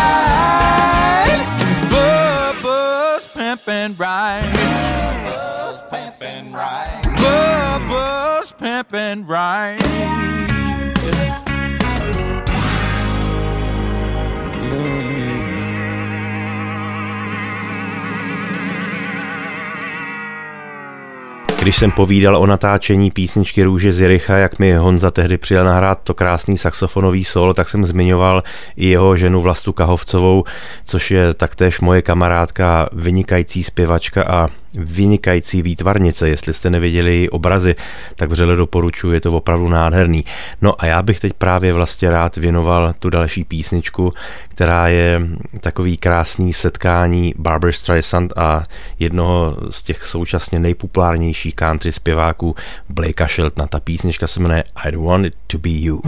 Když 21.62 21.76
jsem 21.76 21.90
povídal 21.90 22.36
o 22.36 22.46
natáčení 22.46 23.10
písničky 23.10 23.64
Růže 23.64 23.92
z 23.92 24.00
Jericha, 24.00 24.36
jak 24.36 24.58
mi 24.58 24.74
Honza 24.74 25.10
tehdy 25.10 25.38
přijel 25.38 25.64
nahrát 25.64 26.00
to 26.02 26.14
krásný 26.14 26.58
saxofonový 26.58 27.24
solo, 27.24 27.54
tak 27.54 27.68
jsem 27.68 27.84
zmiňoval 27.84 28.42
i 28.76 28.88
jeho 28.88 29.16
ženu 29.16 29.42
Vlastu 29.42 29.72
Kahovcovou, 29.72 30.44
což 30.84 31.10
je 31.10 31.34
taktéž 31.34 31.80
moje 31.80 32.02
kamarádka, 32.02 32.88
vynikající 32.92 33.64
zpěvačka 33.64 34.22
a 34.22 34.48
vynikající 34.74 35.62
výtvarnice. 35.62 36.28
Jestli 36.28 36.54
jste 36.54 36.70
neviděli 36.70 37.14
její 37.14 37.30
obrazy, 37.30 37.74
tak 38.16 38.30
vřele 38.30 38.56
doporučuji, 38.56 39.12
je 39.12 39.20
to 39.20 39.32
opravdu 39.32 39.68
nádherný. 39.68 40.24
No 40.62 40.82
a 40.82 40.86
já 40.86 41.02
bych 41.02 41.20
teď 41.20 41.32
právě 41.32 41.72
vlastně 41.72 42.10
rád 42.10 42.36
věnoval 42.36 42.94
tu 42.98 43.10
další 43.10 43.44
písničku, 43.44 44.12
která 44.48 44.88
je 44.88 45.20
takový 45.60 45.96
krásný 45.96 46.52
setkání 46.52 47.34
Barbara 47.38 47.72
Streisand 47.72 48.32
a 48.38 48.64
jednoho 48.98 49.56
z 49.70 49.82
těch 49.82 50.06
současně 50.06 50.58
nejpopulárnějších 50.58 51.54
country 51.54 51.92
zpěváků 51.92 52.54
Blakea 52.88 53.28
Sheltona. 53.28 53.66
Ta 53.66 53.80
písnička 53.80 54.26
se 54.26 54.40
jmenuje 54.40 54.64
I 54.76 54.92
Don't 54.92 55.06
Want 55.06 55.26
It 55.26 55.34
To 55.46 55.58
Be 55.58 55.70
You. 55.70 56.02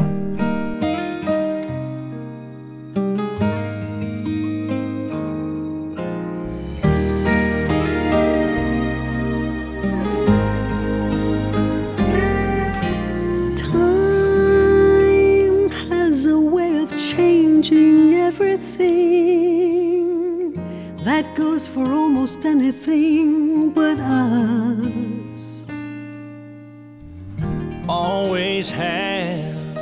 Always 28.60 28.72
have, 28.72 29.78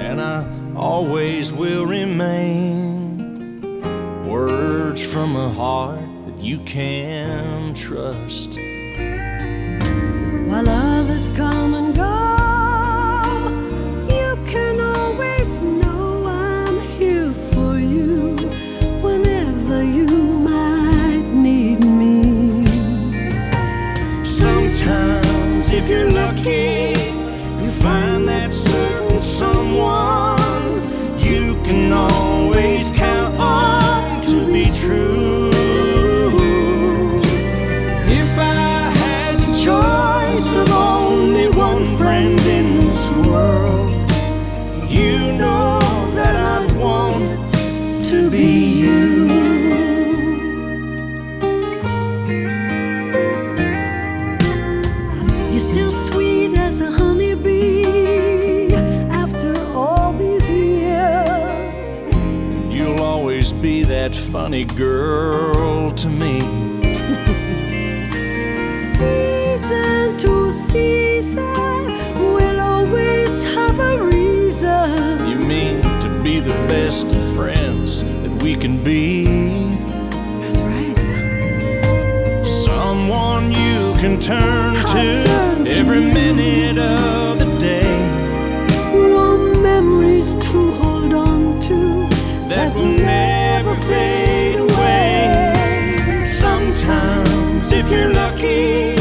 and 0.00 0.22
I 0.22 0.46
always 0.74 1.52
will 1.52 1.84
remain. 1.84 3.60
Words 4.26 5.02
from 5.02 5.36
a 5.36 5.50
heart 5.50 6.00
that 6.24 6.38
you 6.42 6.60
can 6.60 7.74
trust. 7.74 8.56
While 10.48 10.66
others 10.66 11.28
come 11.36 11.74
and 11.74 11.85
funny 64.56 64.64
girl 64.78 65.90
to 65.90 66.08
me. 66.08 66.40
Season 68.96 70.16
to 70.16 70.50
season, 70.50 71.84
we'll 72.14 72.60
always 72.60 73.44
have 73.44 73.78
a 73.78 74.02
reason. 74.02 75.28
You 75.28 75.36
mean 75.36 75.82
to 76.00 76.08
be 76.22 76.40
the 76.40 76.54
best 76.68 77.06
of 77.06 77.34
friends 77.34 78.02
that 78.02 78.42
we 78.42 78.56
can 78.56 78.82
be? 78.82 79.24
That's 80.40 80.56
right. 80.58 80.96
Someone 82.46 83.50
you 83.52 83.92
can 84.00 84.18
turn 84.18 84.74
to 84.86 85.22
turn 85.24 85.64
to 85.66 85.70
every 85.70 86.00
you. 86.00 86.14
minute 86.14 86.78
of 86.78 87.38
the 87.38 87.58
day 87.58 87.92
Warm 88.94 89.62
memories 89.62 90.34
to 90.34 90.70
hold 90.80 91.12
on 91.12 91.60
to 91.60 92.08
that 92.48 92.74
will 92.74 92.95
if 97.78 97.90
you're 97.90 98.12
lucky, 98.12 98.96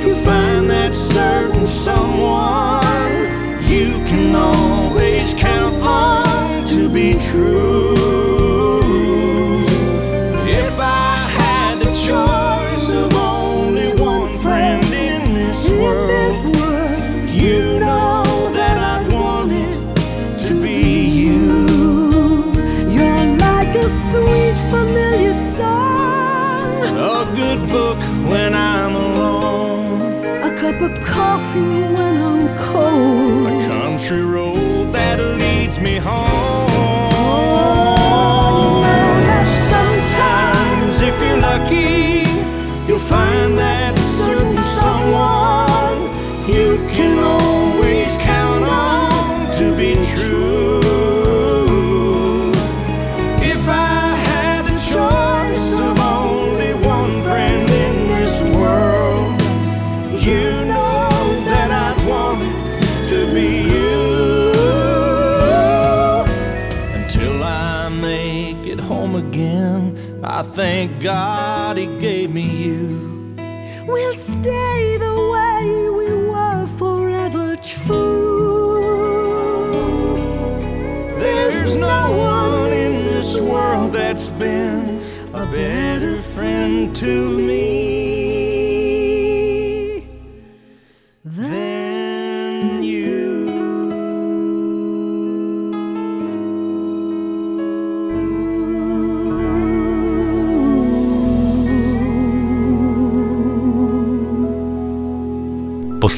you'll 0.00 0.24
find 0.24 0.68
that 0.68 0.92
certain 0.92 1.66
someone 1.66 3.12
you 3.62 4.02
can 4.10 4.34
always 4.34 5.34
count 5.34 5.80
on 5.82 6.66
to 6.66 6.88
be 6.88 7.14
true. 7.30 8.07
Country 34.08 34.24
road 34.24 34.47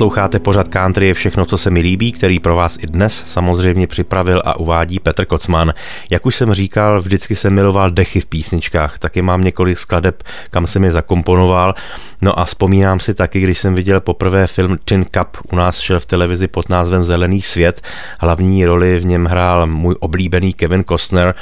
Posloucháte 0.00 0.38
pořad 0.38 0.68
Country 0.68 1.06
je 1.06 1.14
všechno, 1.14 1.46
co 1.46 1.58
se 1.58 1.70
mi 1.70 1.80
líbí, 1.80 2.12
který 2.12 2.40
pro 2.40 2.56
vás 2.56 2.78
i 2.80 2.86
dnes 2.86 3.24
samozřejmě 3.26 3.86
připravil 3.86 4.42
a 4.44 4.56
uvádí 4.56 4.98
Petr 4.98 5.24
Kocman. 5.24 5.74
Jak 6.10 6.26
už 6.26 6.36
jsem 6.36 6.54
říkal, 6.54 7.00
vždycky 7.00 7.36
jsem 7.36 7.54
miloval 7.54 7.90
dechy 7.90 8.20
v 8.20 8.26
písničkách, 8.26 8.98
taky 8.98 9.22
mám 9.22 9.44
několik 9.44 9.78
skladeb, 9.78 10.22
kam 10.50 10.66
jsem 10.66 10.84
je 10.84 10.92
zakomponoval. 10.92 11.74
No 12.22 12.38
a 12.38 12.44
vzpomínám 12.44 13.00
si 13.00 13.14
taky, 13.14 13.40
když 13.40 13.58
jsem 13.58 13.74
viděl 13.74 14.00
poprvé 14.00 14.46
film 14.46 14.78
Tin 14.84 15.04
Cup, 15.04 15.36
u 15.52 15.56
nás 15.56 15.80
šel 15.80 16.00
v 16.00 16.06
televizi 16.06 16.48
pod 16.48 16.68
názvem 16.68 17.04
Zelený 17.04 17.42
svět. 17.42 17.80
Hlavní 18.20 18.66
roli 18.66 18.98
v 18.98 19.06
něm 19.06 19.26
hrál 19.26 19.66
můj 19.66 19.96
oblíbený 20.00 20.52
Kevin 20.52 20.84
Costner 20.84 21.34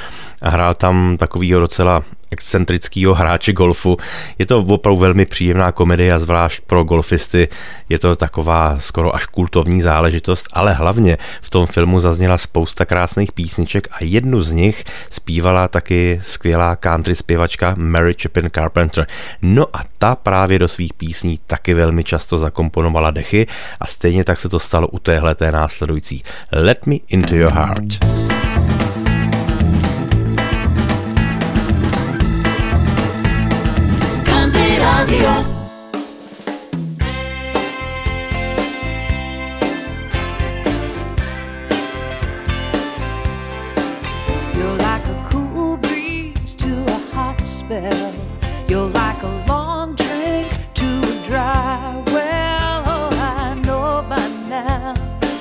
a 0.43 0.51
hrál 0.51 0.75
tam 0.75 1.17
takovýho 1.19 1.61
docela 1.61 2.03
excentrického 2.31 3.15
hráče 3.15 3.53
golfu. 3.53 3.97
Je 4.39 4.47
to 4.47 4.59
opravdu 4.59 5.01
velmi 5.01 5.27
příjemná 5.27 5.73
komedie 5.73 6.13
a 6.13 6.19
zvlášť 6.19 6.61
pro 6.61 6.85
golfisty 6.85 7.49
je 7.89 7.99
to 7.99 8.17
taková 8.17 8.77
skoro 8.81 9.15
až 9.15 9.27
kultovní 9.27 9.83
záležitost, 9.83 10.49
ale 10.53 10.73
hlavně 10.73 11.19
v 11.41 11.51
tom 11.51 11.67
filmu 11.67 12.01
zazněla 12.01 12.39
spousta 12.39 12.85
krásných 12.85 13.33
písniček 13.33 13.89
a 13.91 13.97
jednu 14.01 14.41
z 14.41 14.53
nich 14.53 14.85
zpívala 15.11 15.69
taky 15.69 16.21
skvělá 16.23 16.77
country 16.77 17.15
zpěvačka 17.15 17.75
Mary 17.79 18.15
Chapin 18.23 18.51
Carpenter. 18.55 19.07
No 19.43 19.67
a 19.73 19.81
ta 19.99 20.15
právě 20.15 20.59
do 20.59 20.69
svých 20.69 20.93
písní 20.93 21.41
taky 21.47 21.75
velmi 21.75 22.05
často 22.05 22.39
zakomponovala 22.39 23.11
dechy 23.11 23.47
a 23.81 23.87
stejně 23.87 24.25
tak 24.25 24.39
se 24.39 24.49
to 24.49 24.59
stalo 24.59 24.89
u 24.89 24.99
téhle 24.99 25.35
té 25.35 25.53
následující 25.53 26.23
Let 26.53 26.87
Me 26.87 26.97
Into 27.09 27.35
Your 27.35 27.53
Heart. 27.53 28.38
Now 35.09 35.59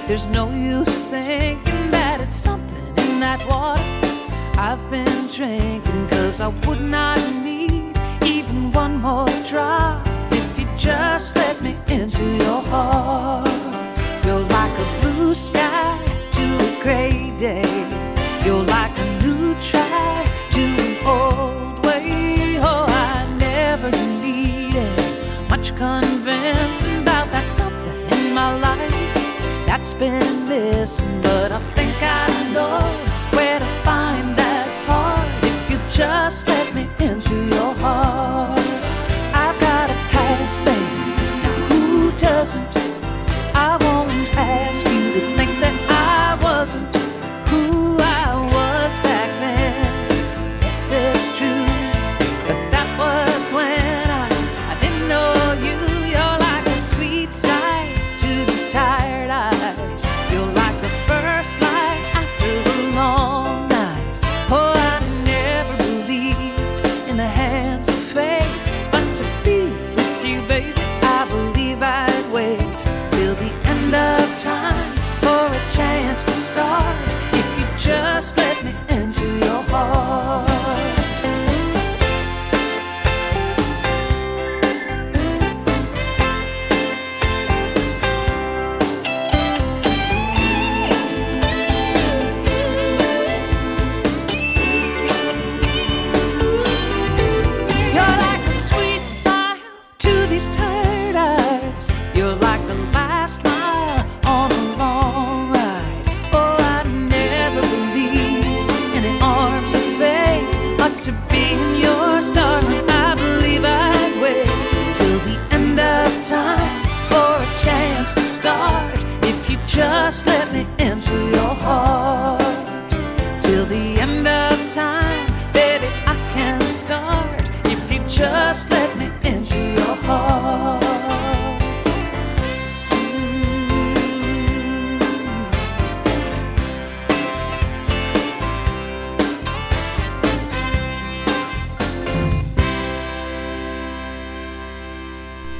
there's 0.07 0.27
no 0.27 0.49
use 0.51 1.03
thinking 1.05 1.91
that 1.91 2.21
it's 2.21 2.35
something 2.35 2.87
in 2.97 3.19
that 3.19 3.45
water 3.47 3.83
I've 4.59 4.89
been 4.89 5.27
drinking. 5.27 6.09
Cause 6.09 6.41
I 6.41 6.47
would 6.47 6.81
not 6.81 7.19
more 9.07 9.25
drop 9.49 10.05
if 10.33 10.59
you 10.59 10.67
just 10.77 11.35
let 11.37 11.61
me 11.61 11.73
into 11.87 12.25
your 12.43 12.61
heart. 12.71 13.47
You're 14.25 14.45
like 14.57 14.75
a 14.85 14.87
blue 15.01 15.33
sky 15.33 15.97
to 16.37 16.45
a 16.67 16.69
gray 16.83 17.33
day. 17.37 17.71
You're 18.43 18.67
like 18.77 18.95
a 19.05 19.07
new 19.23 19.55
track 19.69 20.25
to 20.55 20.63
an 20.85 20.93
old 21.15 21.85
way. 21.85 22.59
Oh, 22.69 22.85
I 23.11 23.13
never 23.47 23.89
needed 24.25 24.99
much 25.49 25.67
convincing 25.85 26.97
about 27.05 27.27
that 27.33 27.47
something 27.47 27.99
in 28.15 28.33
my 28.33 28.49
life 28.67 28.91
that's 29.67 29.93
been 29.93 30.35
missing. 30.49 31.21
But 31.21 31.53
I 31.57 31.61
think 31.75 31.95
I 32.01 32.27
know 32.55 32.81
where 33.37 33.59
to 33.59 33.69
find 33.87 34.27
that 34.41 34.67
part 34.87 35.29
if 35.51 35.59
you 35.71 35.77
just 36.01 36.47
let 36.49 36.67
me 36.75 36.83
into 36.99 37.35
your 37.55 37.73
heart. 37.83 38.06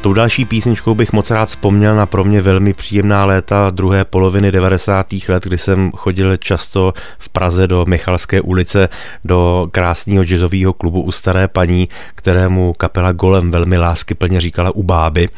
Tou 0.08 0.14
další 0.14 0.46
písničkou 0.46 0.96
bych 0.96 1.14
moc 1.14 1.32
rád 1.32 1.46
vzpomněl 1.46 1.96
na 1.96 2.06
pro 2.06 2.24
mě 2.24 2.42
velmi 2.42 2.74
příjemná 2.74 3.26
léta 3.26 3.70
druhé 3.70 4.06
poloviny 4.06 4.52
90. 4.52 5.08
let, 5.28 5.44
kdy 5.44 5.58
jsem 5.58 5.92
chodil 5.92 6.38
často 6.38 6.94
v 7.18 7.30
Praze 7.30 7.68
do 7.68 7.86
Michalské 7.88 8.42
ulice 8.42 8.90
do 9.26 9.68
krásného 9.72 10.24
jazzového 10.24 10.74
klubu 10.74 11.02
u 11.02 11.12
Staré 11.12 11.48
paní, 11.48 11.90
kterému 12.16 12.74
kapela 12.74 13.12
Golem 13.12 13.52
velmi 13.52 13.78
láskyplně 13.78 14.40
říkala 14.40 14.76
u 14.76 14.84
báby. 14.84 15.30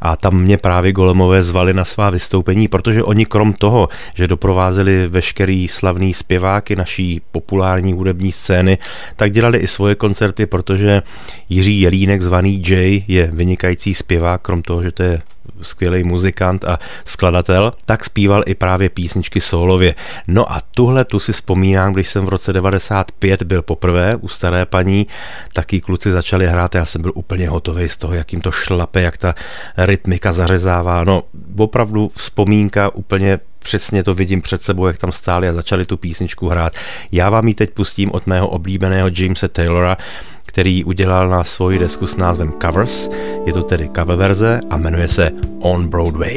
A 0.00 0.16
tam 0.16 0.40
mě 0.40 0.56
právě 0.56 0.92
Golemové 0.92 1.42
zvali 1.42 1.74
na 1.74 1.84
svá 1.84 2.10
vystoupení, 2.10 2.68
protože 2.68 3.02
oni 3.02 3.26
krom 3.26 3.52
toho, 3.52 3.88
že 4.14 4.28
doprovázeli 4.28 5.08
veškerý 5.08 5.68
slavný 5.68 6.14
zpěváky 6.14 6.76
naší 6.76 7.20
populární 7.32 7.92
hudební 7.92 8.32
scény, 8.32 8.78
tak 9.16 9.32
dělali 9.32 9.58
i 9.58 9.66
svoje 9.66 9.94
koncerty, 9.94 10.46
protože 10.46 11.02
Jiří 11.48 11.80
Jelínek 11.80 12.22
zvaný 12.22 12.62
Jay 12.68 13.04
je 13.08 13.30
vynikající 13.32 13.94
zpěvák, 13.94 14.13
krom 14.42 14.62
toho, 14.62 14.82
že 14.82 14.92
to 14.92 15.02
je 15.02 15.22
skvělý 15.62 16.04
muzikant 16.04 16.64
a 16.64 16.78
skladatel, 17.04 17.72
tak 17.84 18.04
zpíval 18.04 18.42
i 18.46 18.54
právě 18.54 18.88
písničky 18.88 19.40
solově. 19.40 19.94
No 20.26 20.52
a 20.52 20.60
tuhle 20.70 21.04
tu 21.04 21.20
si 21.20 21.32
vzpomínám, 21.32 21.92
když 21.92 22.08
jsem 22.08 22.24
v 22.24 22.28
roce 22.28 22.52
95 22.52 23.42
byl 23.42 23.62
poprvé 23.62 24.16
u 24.16 24.28
staré 24.28 24.66
paní, 24.66 25.06
taky 25.52 25.80
kluci 25.80 26.10
začali 26.10 26.46
hrát, 26.46 26.74
já 26.74 26.84
jsem 26.84 27.02
byl 27.02 27.12
úplně 27.14 27.48
hotový 27.48 27.88
z 27.88 27.96
toho, 27.96 28.14
jak 28.14 28.32
jim 28.32 28.40
to 28.40 28.52
šlape, 28.52 29.00
jak 29.00 29.16
ta 29.16 29.34
rytmika 29.76 30.32
zařezává. 30.32 31.04
No 31.04 31.22
opravdu 31.56 32.10
vzpomínka 32.16 32.94
úplně 32.94 33.38
přesně 33.58 34.04
to 34.04 34.14
vidím 34.14 34.40
před 34.40 34.62
sebou, 34.62 34.86
jak 34.86 34.98
tam 34.98 35.12
stáli 35.12 35.48
a 35.48 35.52
začali 35.52 35.84
tu 35.84 35.96
písničku 35.96 36.48
hrát. 36.48 36.72
Já 37.12 37.30
vám 37.30 37.48
ji 37.48 37.54
teď 37.54 37.70
pustím 37.70 38.10
od 38.12 38.26
mého 38.26 38.48
oblíbeného 38.48 39.10
Jamesa 39.18 39.48
Taylora, 39.48 39.96
který 40.54 40.84
udělal 40.84 41.28
na 41.28 41.44
svoji 41.44 41.78
desku 41.78 42.06
s 42.06 42.16
názvem 42.16 42.52
Covers. 42.62 43.10
Je 43.44 43.52
to 43.52 43.62
tedy 43.62 43.90
cover 43.96 44.16
verze 44.16 44.60
a 44.70 44.76
jmenuje 44.76 45.08
se 45.08 45.30
On 45.60 45.88
Broadway. 45.88 46.36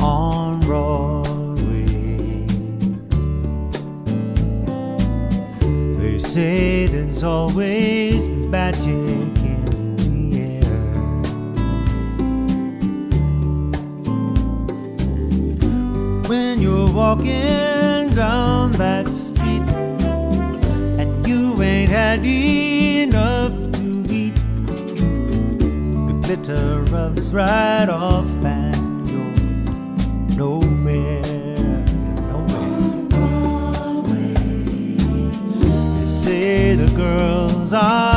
on 0.00 0.60
Broadway. 0.60 1.86
They 5.98 6.18
say 6.18 6.88
there's 6.88 7.22
always. 7.24 8.28
When 16.28 16.60
you're 16.60 16.92
walking 16.92 18.10
down 18.14 18.72
that 18.72 19.08
street 19.08 19.37
had 22.18 22.26
enough 22.26 23.52
to 23.72 24.04
eat 24.12 24.34
the 26.06 26.18
glitter 26.22 26.82
rubs 26.92 27.28
right 27.28 27.88
off 27.88 28.26
and 28.44 29.08
you're 29.08 29.34
nowhere, 30.36 31.22
nowhere. 33.10 33.54
They 35.54 36.06
say 36.22 36.74
the 36.74 36.92
girls 36.96 37.72
are 37.72 38.07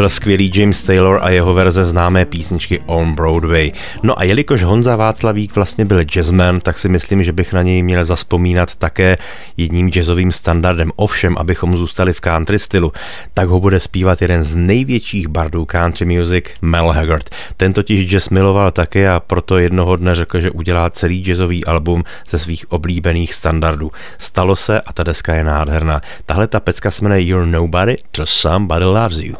byl 0.00 0.08
skvělý 0.08 0.50
James 0.54 0.82
Taylor 0.82 1.18
a 1.22 1.30
jeho 1.30 1.54
verze 1.54 1.84
známé 1.84 2.24
písničky 2.24 2.80
On 2.86 3.14
Broadway. 3.14 3.72
No 4.02 4.18
a 4.18 4.24
jelikož 4.24 4.62
Honza 4.62 4.96
Václavík 4.96 5.54
vlastně 5.54 5.84
byl 5.84 6.04
jazzman, 6.04 6.60
tak 6.60 6.78
si 6.78 6.88
myslím, 6.88 7.22
že 7.22 7.32
bych 7.32 7.52
na 7.52 7.62
něj 7.62 7.82
měl 7.82 8.04
zaspomínat 8.04 8.74
také 8.74 9.16
jedním 9.56 9.90
jazzovým 9.90 10.32
standardem. 10.32 10.90
Ovšem, 10.96 11.38
abychom 11.38 11.76
zůstali 11.76 12.12
v 12.12 12.20
country 12.20 12.58
stylu, 12.58 12.92
tak 13.34 13.48
ho 13.48 13.60
bude 13.60 13.80
zpívat 13.80 14.22
jeden 14.22 14.44
z 14.44 14.56
největších 14.56 15.28
bardů 15.28 15.64
country 15.64 16.18
music, 16.18 16.44
Mel 16.62 16.88
Haggard. 16.88 17.30
Ten 17.56 17.72
totiž 17.72 18.10
jazz 18.10 18.28
miloval 18.28 18.70
také 18.70 19.10
a 19.10 19.20
proto 19.20 19.58
jednoho 19.58 19.96
dne 19.96 20.14
řekl, 20.14 20.40
že 20.40 20.50
udělá 20.50 20.90
celý 20.90 21.22
jazzový 21.22 21.64
album 21.64 22.04
ze 22.28 22.38
svých 22.38 22.72
oblíbených 22.72 23.34
standardů. 23.34 23.90
Stalo 24.18 24.56
se 24.56 24.80
a 24.80 24.92
ta 24.92 25.02
deska 25.02 25.34
je 25.34 25.44
nádherná. 25.44 26.00
Tahle 26.26 26.46
ta 26.46 26.60
pecka 26.60 26.90
se 26.90 27.04
jmenuje 27.04 27.22
You're 27.22 27.46
Nobody 27.46 27.96
Till 28.10 28.26
Somebody 28.26 28.84
Loves 28.84 29.18
You. 29.18 29.36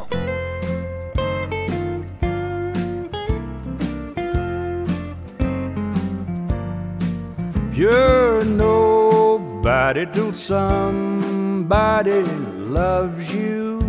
You're 7.73 8.43
nobody 8.43 10.05
till 10.05 10.33
somebody 10.33 12.21
loves 12.21 13.33
you. 13.33 13.79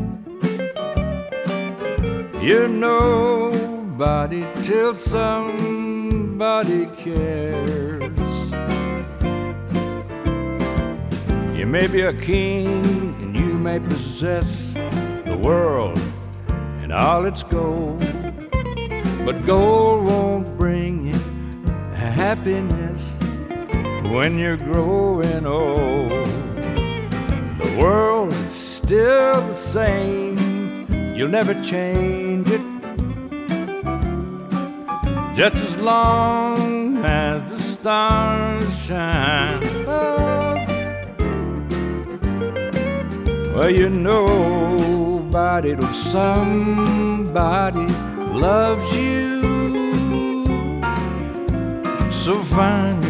You're 2.40 2.68
nobody 2.68 4.46
till 4.62 4.94
somebody 4.94 6.86
cares. 6.96 8.18
You 11.58 11.66
may 11.66 11.88
be 11.88 12.02
a 12.02 12.12
king 12.12 12.84
and 13.20 13.34
you 13.36 13.54
may 13.54 13.80
possess 13.80 14.74
the 15.24 15.36
world 15.42 15.98
and 16.82 16.92
all 16.92 17.24
its 17.24 17.42
gold, 17.42 17.98
but 19.24 19.44
gold 19.44 20.06
won't 20.06 20.56
bring 20.56 21.08
you 21.08 21.32
happiness 22.12 23.21
when 24.10 24.38
you're 24.38 24.56
growing 24.56 25.46
old. 25.46 26.10
The 27.62 27.76
world 27.78 28.32
is 28.32 28.50
still 28.50 29.34
the 29.34 29.54
same, 29.54 30.86
you'll 31.14 31.28
never 31.28 31.54
change 31.62 32.48
it. 32.48 32.60
Just 35.36 35.56
as 35.56 35.76
long 35.78 37.04
as 37.04 37.50
the 37.50 37.58
stars 37.58 38.78
shine. 38.80 39.60
Well, 43.54 43.70
you 43.70 43.88
know, 43.88 45.02
nobody 45.32 45.74
till 45.74 45.88
somebody 45.88 47.86
loves 48.34 48.94
you. 48.94 49.40
So 52.12 52.34
find 52.34 53.02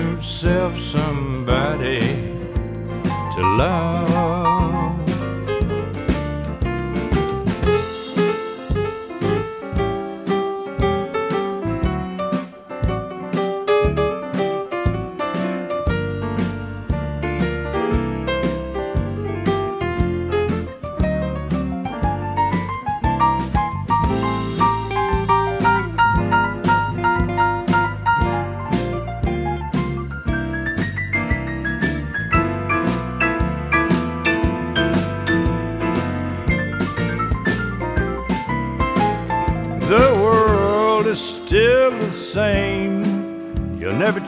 somebody 0.76 2.01
to 2.01 3.43
love. 3.57 4.51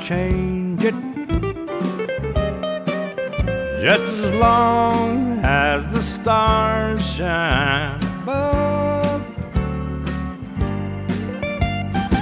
Change 0.04 0.84
it. 0.84 0.94
Just 3.80 4.02
as 4.02 4.30
long 4.32 5.38
as 5.42 5.90
the 5.92 6.02
stars 6.02 7.02
shine 7.02 7.98
above. 8.22 9.24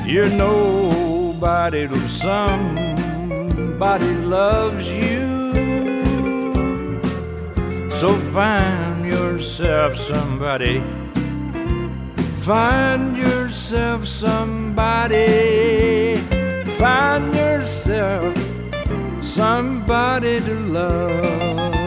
You're 0.06 0.28
nobody 0.28 1.88
somebody 2.06 4.12
loves 4.38 4.88
you. 4.88 5.42
So 7.98 8.14
find 8.32 9.10
yourself 9.10 9.96
somebody. 9.96 10.80
Find 12.42 13.16
yourself 13.16 14.06
somebody. 14.06 15.72
Find 16.82 17.32
yourself 17.32 18.34
somebody 19.20 20.40
to 20.40 20.54
love. 20.72 21.82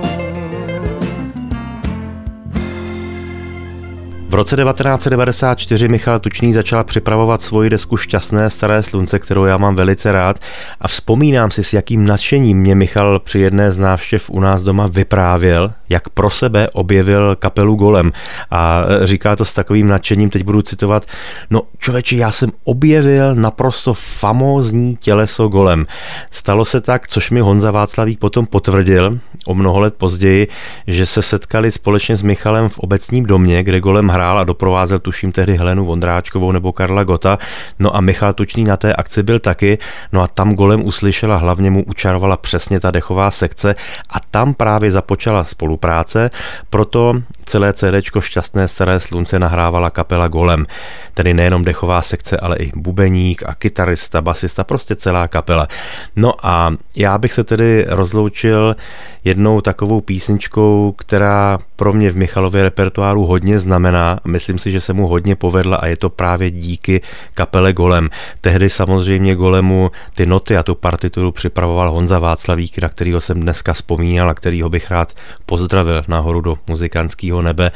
V 4.30 4.34
roce 4.34 4.56
1994 4.56 5.88
Michal 5.88 6.20
Tučný 6.20 6.54
začal 6.54 6.84
připravovat 6.84 7.42
svoji 7.42 7.70
desku 7.70 7.98
Šťastné 7.98 8.50
staré 8.50 8.84
slunce, 8.84 9.20
kterou 9.20 9.46
já 9.46 9.58
mám 9.58 9.76
velice 9.76 10.12
rád 10.12 10.40
a 10.80 10.88
vzpomínám 10.88 11.52
si, 11.52 11.64
s 11.64 11.74
jakým 11.74 12.06
nadšením 12.06 12.58
mě 12.58 12.76
Michal 12.76 13.20
při 13.20 13.40
jedné 13.40 13.72
z 13.72 13.80
návštěv 13.80 14.30
u 14.30 14.40
nás 14.40 14.64
doma 14.64 14.88
vyprávěl, 14.88 15.74
jak 15.90 16.10
pro 16.10 16.30
sebe 16.30 16.70
objevil 16.70 17.36
kapelu 17.36 17.76
Golem 17.76 18.12
a 18.52 18.84
říká 19.04 19.36
to 19.36 19.46
s 19.46 19.54
takovým 19.54 19.88
nadšením, 19.88 20.30
teď 20.30 20.44
budu 20.44 20.62
citovat, 20.62 21.06
no 21.50 21.62
člověči, 21.80 22.18
já 22.18 22.32
jsem 22.32 22.52
objevil 22.64 23.36
naprosto 23.36 23.94
famózní 23.94 24.96
těleso 24.96 25.48
Golem. 25.48 25.88
Stalo 26.32 26.66
se 26.66 26.82
tak, 26.82 27.08
což 27.08 27.32
mi 27.32 27.40
Honza 27.40 27.72
Václavík 27.72 28.20
potom 28.20 28.46
potvrdil 28.46 29.20
o 29.46 29.56
mnoho 29.56 29.80
let 29.80 29.96
později, 29.98 30.48
že 30.88 31.06
se 31.06 31.22
setkali 31.22 31.72
společně 31.72 32.16
s 32.16 32.24
Michalem 32.24 32.70
v 32.70 32.80
obecním 32.80 33.26
domě, 33.26 33.64
kde 33.64 33.80
Golem 33.80 34.08
hrál 34.08 34.40
a 34.40 34.44
doprovázel 34.44 35.00
tuším 35.00 35.32
tehdy 35.32 35.58
Helenu 35.58 35.86
Vondráčkovou 35.86 36.52
nebo 36.52 36.74
Karla 36.74 37.04
Gota. 37.04 37.38
No 37.80 37.96
a 37.96 38.02
Michal 38.02 38.34
Tučný 38.34 38.64
na 38.64 38.78
té 38.78 38.94
akci 38.94 39.24
byl 39.24 39.40
taky, 39.40 39.78
no 40.12 40.22
a 40.22 40.28
tam 40.28 40.54
Golem 40.54 40.86
uslyšel 40.86 41.34
a 41.34 41.38
hlavně 41.38 41.72
mu 41.72 41.84
učarovala 41.84 42.38
přesně 42.38 42.80
ta 42.80 42.92
dechová 42.92 43.32
sekce 43.32 43.76
a 44.10 44.20
tam 44.32 44.54
právě 44.54 44.92
započala 44.92 45.44
spolupráce, 45.76 46.32
proto 46.70 47.22
celé 47.46 47.74
CD 47.74 48.02
Šťastné 48.20 48.68
staré 48.68 49.00
slunce 49.00 49.40
nahrávala 49.40 49.90
kapela 49.90 50.28
Golem. 50.28 50.66
Tedy 51.14 51.34
nejenom 51.34 51.64
dechová 51.64 52.02
sekce, 52.02 52.38
ale 52.38 52.56
i 52.56 52.72
bubeník 52.76 53.44
a 53.46 53.56
kytarista, 53.56 54.22
basista, 54.22 54.64
prostě 54.64 54.96
celá 54.96 55.28
kapela. 55.28 55.68
No 56.16 56.34
a 56.44 56.74
já 56.96 57.18
bych 57.18 57.34
se 57.34 57.44
tedy 57.44 57.86
rozloučil 57.88 58.76
jednou 59.24 59.62
takovou 59.62 60.02
písničkou, 60.02 60.94
která 60.98 61.60
pro 61.76 61.94
mě 61.94 62.10
v 62.10 62.18
Michalově 62.18 62.64
repertoáru 62.64 63.26
hodně 63.26 63.60
znamená 63.60 64.20
myslím 64.28 64.60
si, 64.60 64.72
že 64.72 64.82
se 64.82 64.94
mu 64.94 65.08
hodně 65.08 65.36
povedla 65.36 65.78
a 65.78 65.88
je 65.88 65.98
to 65.98 66.10
právě 66.10 66.52
díky 66.52 67.02
kapele 67.34 67.74
Golem. 67.74 68.10
Tehdy 68.42 68.70
samozřejmě 68.70 69.36
Golemu 69.36 69.92
ty 70.16 70.26
noty 70.26 70.58
a 70.58 70.64
tu 70.64 70.76
partituru 70.76 71.32
připravoval 71.32 71.92
Honza 71.92 72.20
Václavík, 72.20 72.80
na 72.82 72.90
kterého 72.90 73.22
jsem 73.22 73.40
dneska 73.40 73.74
vzpomínal 73.74 74.30
a 74.30 74.34
kterýho 74.34 74.70
bych 74.70 74.92
rád 74.92 75.14
pozdravil 75.46 76.04
nahoru 76.08 76.42
do 76.42 76.58
muzikantského 76.68 77.35
nebe 77.42 77.72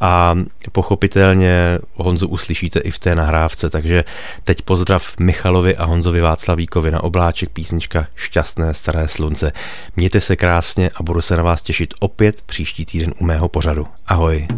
a 0.00 0.34
pochopitelně 0.72 1.78
Honzu 1.94 2.28
uslyšíte 2.28 2.80
i 2.80 2.90
v 2.90 2.98
té 2.98 3.14
nahrávce, 3.14 3.70
takže 3.70 4.04
teď 4.44 4.62
pozdrav 4.62 5.12
Michalovi 5.20 5.76
a 5.76 5.84
Honzovi 5.84 6.20
Václavíkovi 6.20 6.90
na 6.90 7.04
obláček 7.04 7.50
písnička 7.50 8.06
Šťastné 8.16 8.74
staré 8.74 9.08
slunce. 9.08 9.52
Mějte 9.96 10.20
se 10.20 10.36
krásně 10.36 10.90
a 10.94 11.02
budu 11.02 11.20
se 11.20 11.36
na 11.36 11.42
vás 11.42 11.62
těšit 11.62 11.94
opět 12.00 12.42
příští 12.42 12.84
týden 12.84 13.12
u 13.20 13.24
mého 13.24 13.48
pořadu. 13.48 13.86
Ahoj. 14.06 14.48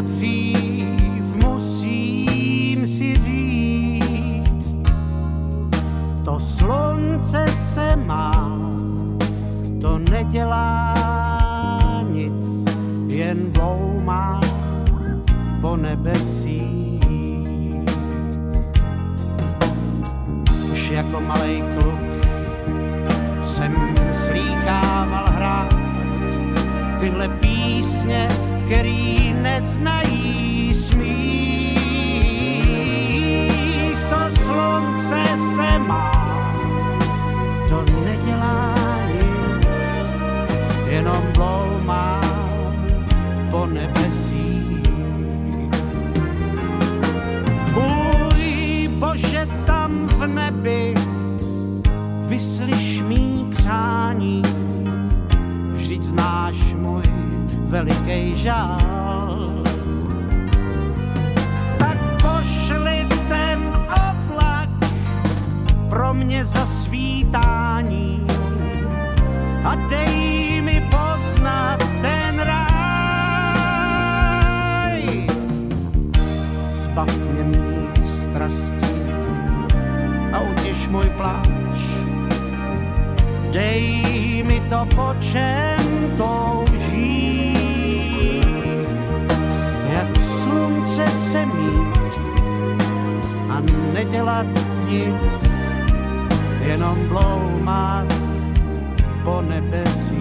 Dřív 0.00 1.34
musím 1.44 2.86
si 2.86 3.14
říct, 3.24 4.78
to 6.24 6.40
slunce 6.40 7.44
se 7.48 7.96
má 7.96 8.60
to 9.80 9.98
nedělá 9.98 10.94
nic, 12.12 12.68
jen 13.08 13.52
bloumá 13.52 14.40
po 15.60 15.76
nebesích. 15.76 17.00
Už 20.72 20.90
jako 20.90 21.20
malej 21.20 21.62
kluk 21.74 22.00
jsem 23.44 23.74
slýchával 24.12 25.24
hrát 25.28 25.74
tyhle 27.00 27.28
písně, 27.28 28.28
který 28.70 29.32
neznají 29.32 30.74
smích. 30.74 31.19
Veliký 58.10 58.34
žál. 58.34 58.78
Tak 61.78 61.98
pošli 62.22 63.06
ten 63.28 63.58
oblak 63.86 64.68
pro 65.88 66.14
mě 66.14 66.44
zasvítání 66.44 68.26
a 69.64 69.74
dej 69.74 70.60
mi 70.62 70.88
poznat 70.90 71.78
ten 72.02 72.38
ráj. 72.38 72.60
Zbav 76.72 77.08
mě 77.16 77.42
mých 77.42 78.10
strastí 78.10 78.90
a 80.32 80.40
utěš 80.40 80.88
můj 80.88 81.10
pláč. 81.16 81.78
Dej 83.52 84.42
mi 84.46 84.60
to, 84.68 84.86
po 84.94 85.14
čem 85.20 85.80
touží. 86.18 86.69
Slunce 91.00 91.30
se 91.30 91.46
mít 91.46 92.18
a 93.50 93.62
nedělat 93.92 94.46
nic, 94.88 95.44
jenom 96.60 97.08
bloumat 97.08 98.06
po 99.24 99.42
nebesích. 99.48 100.19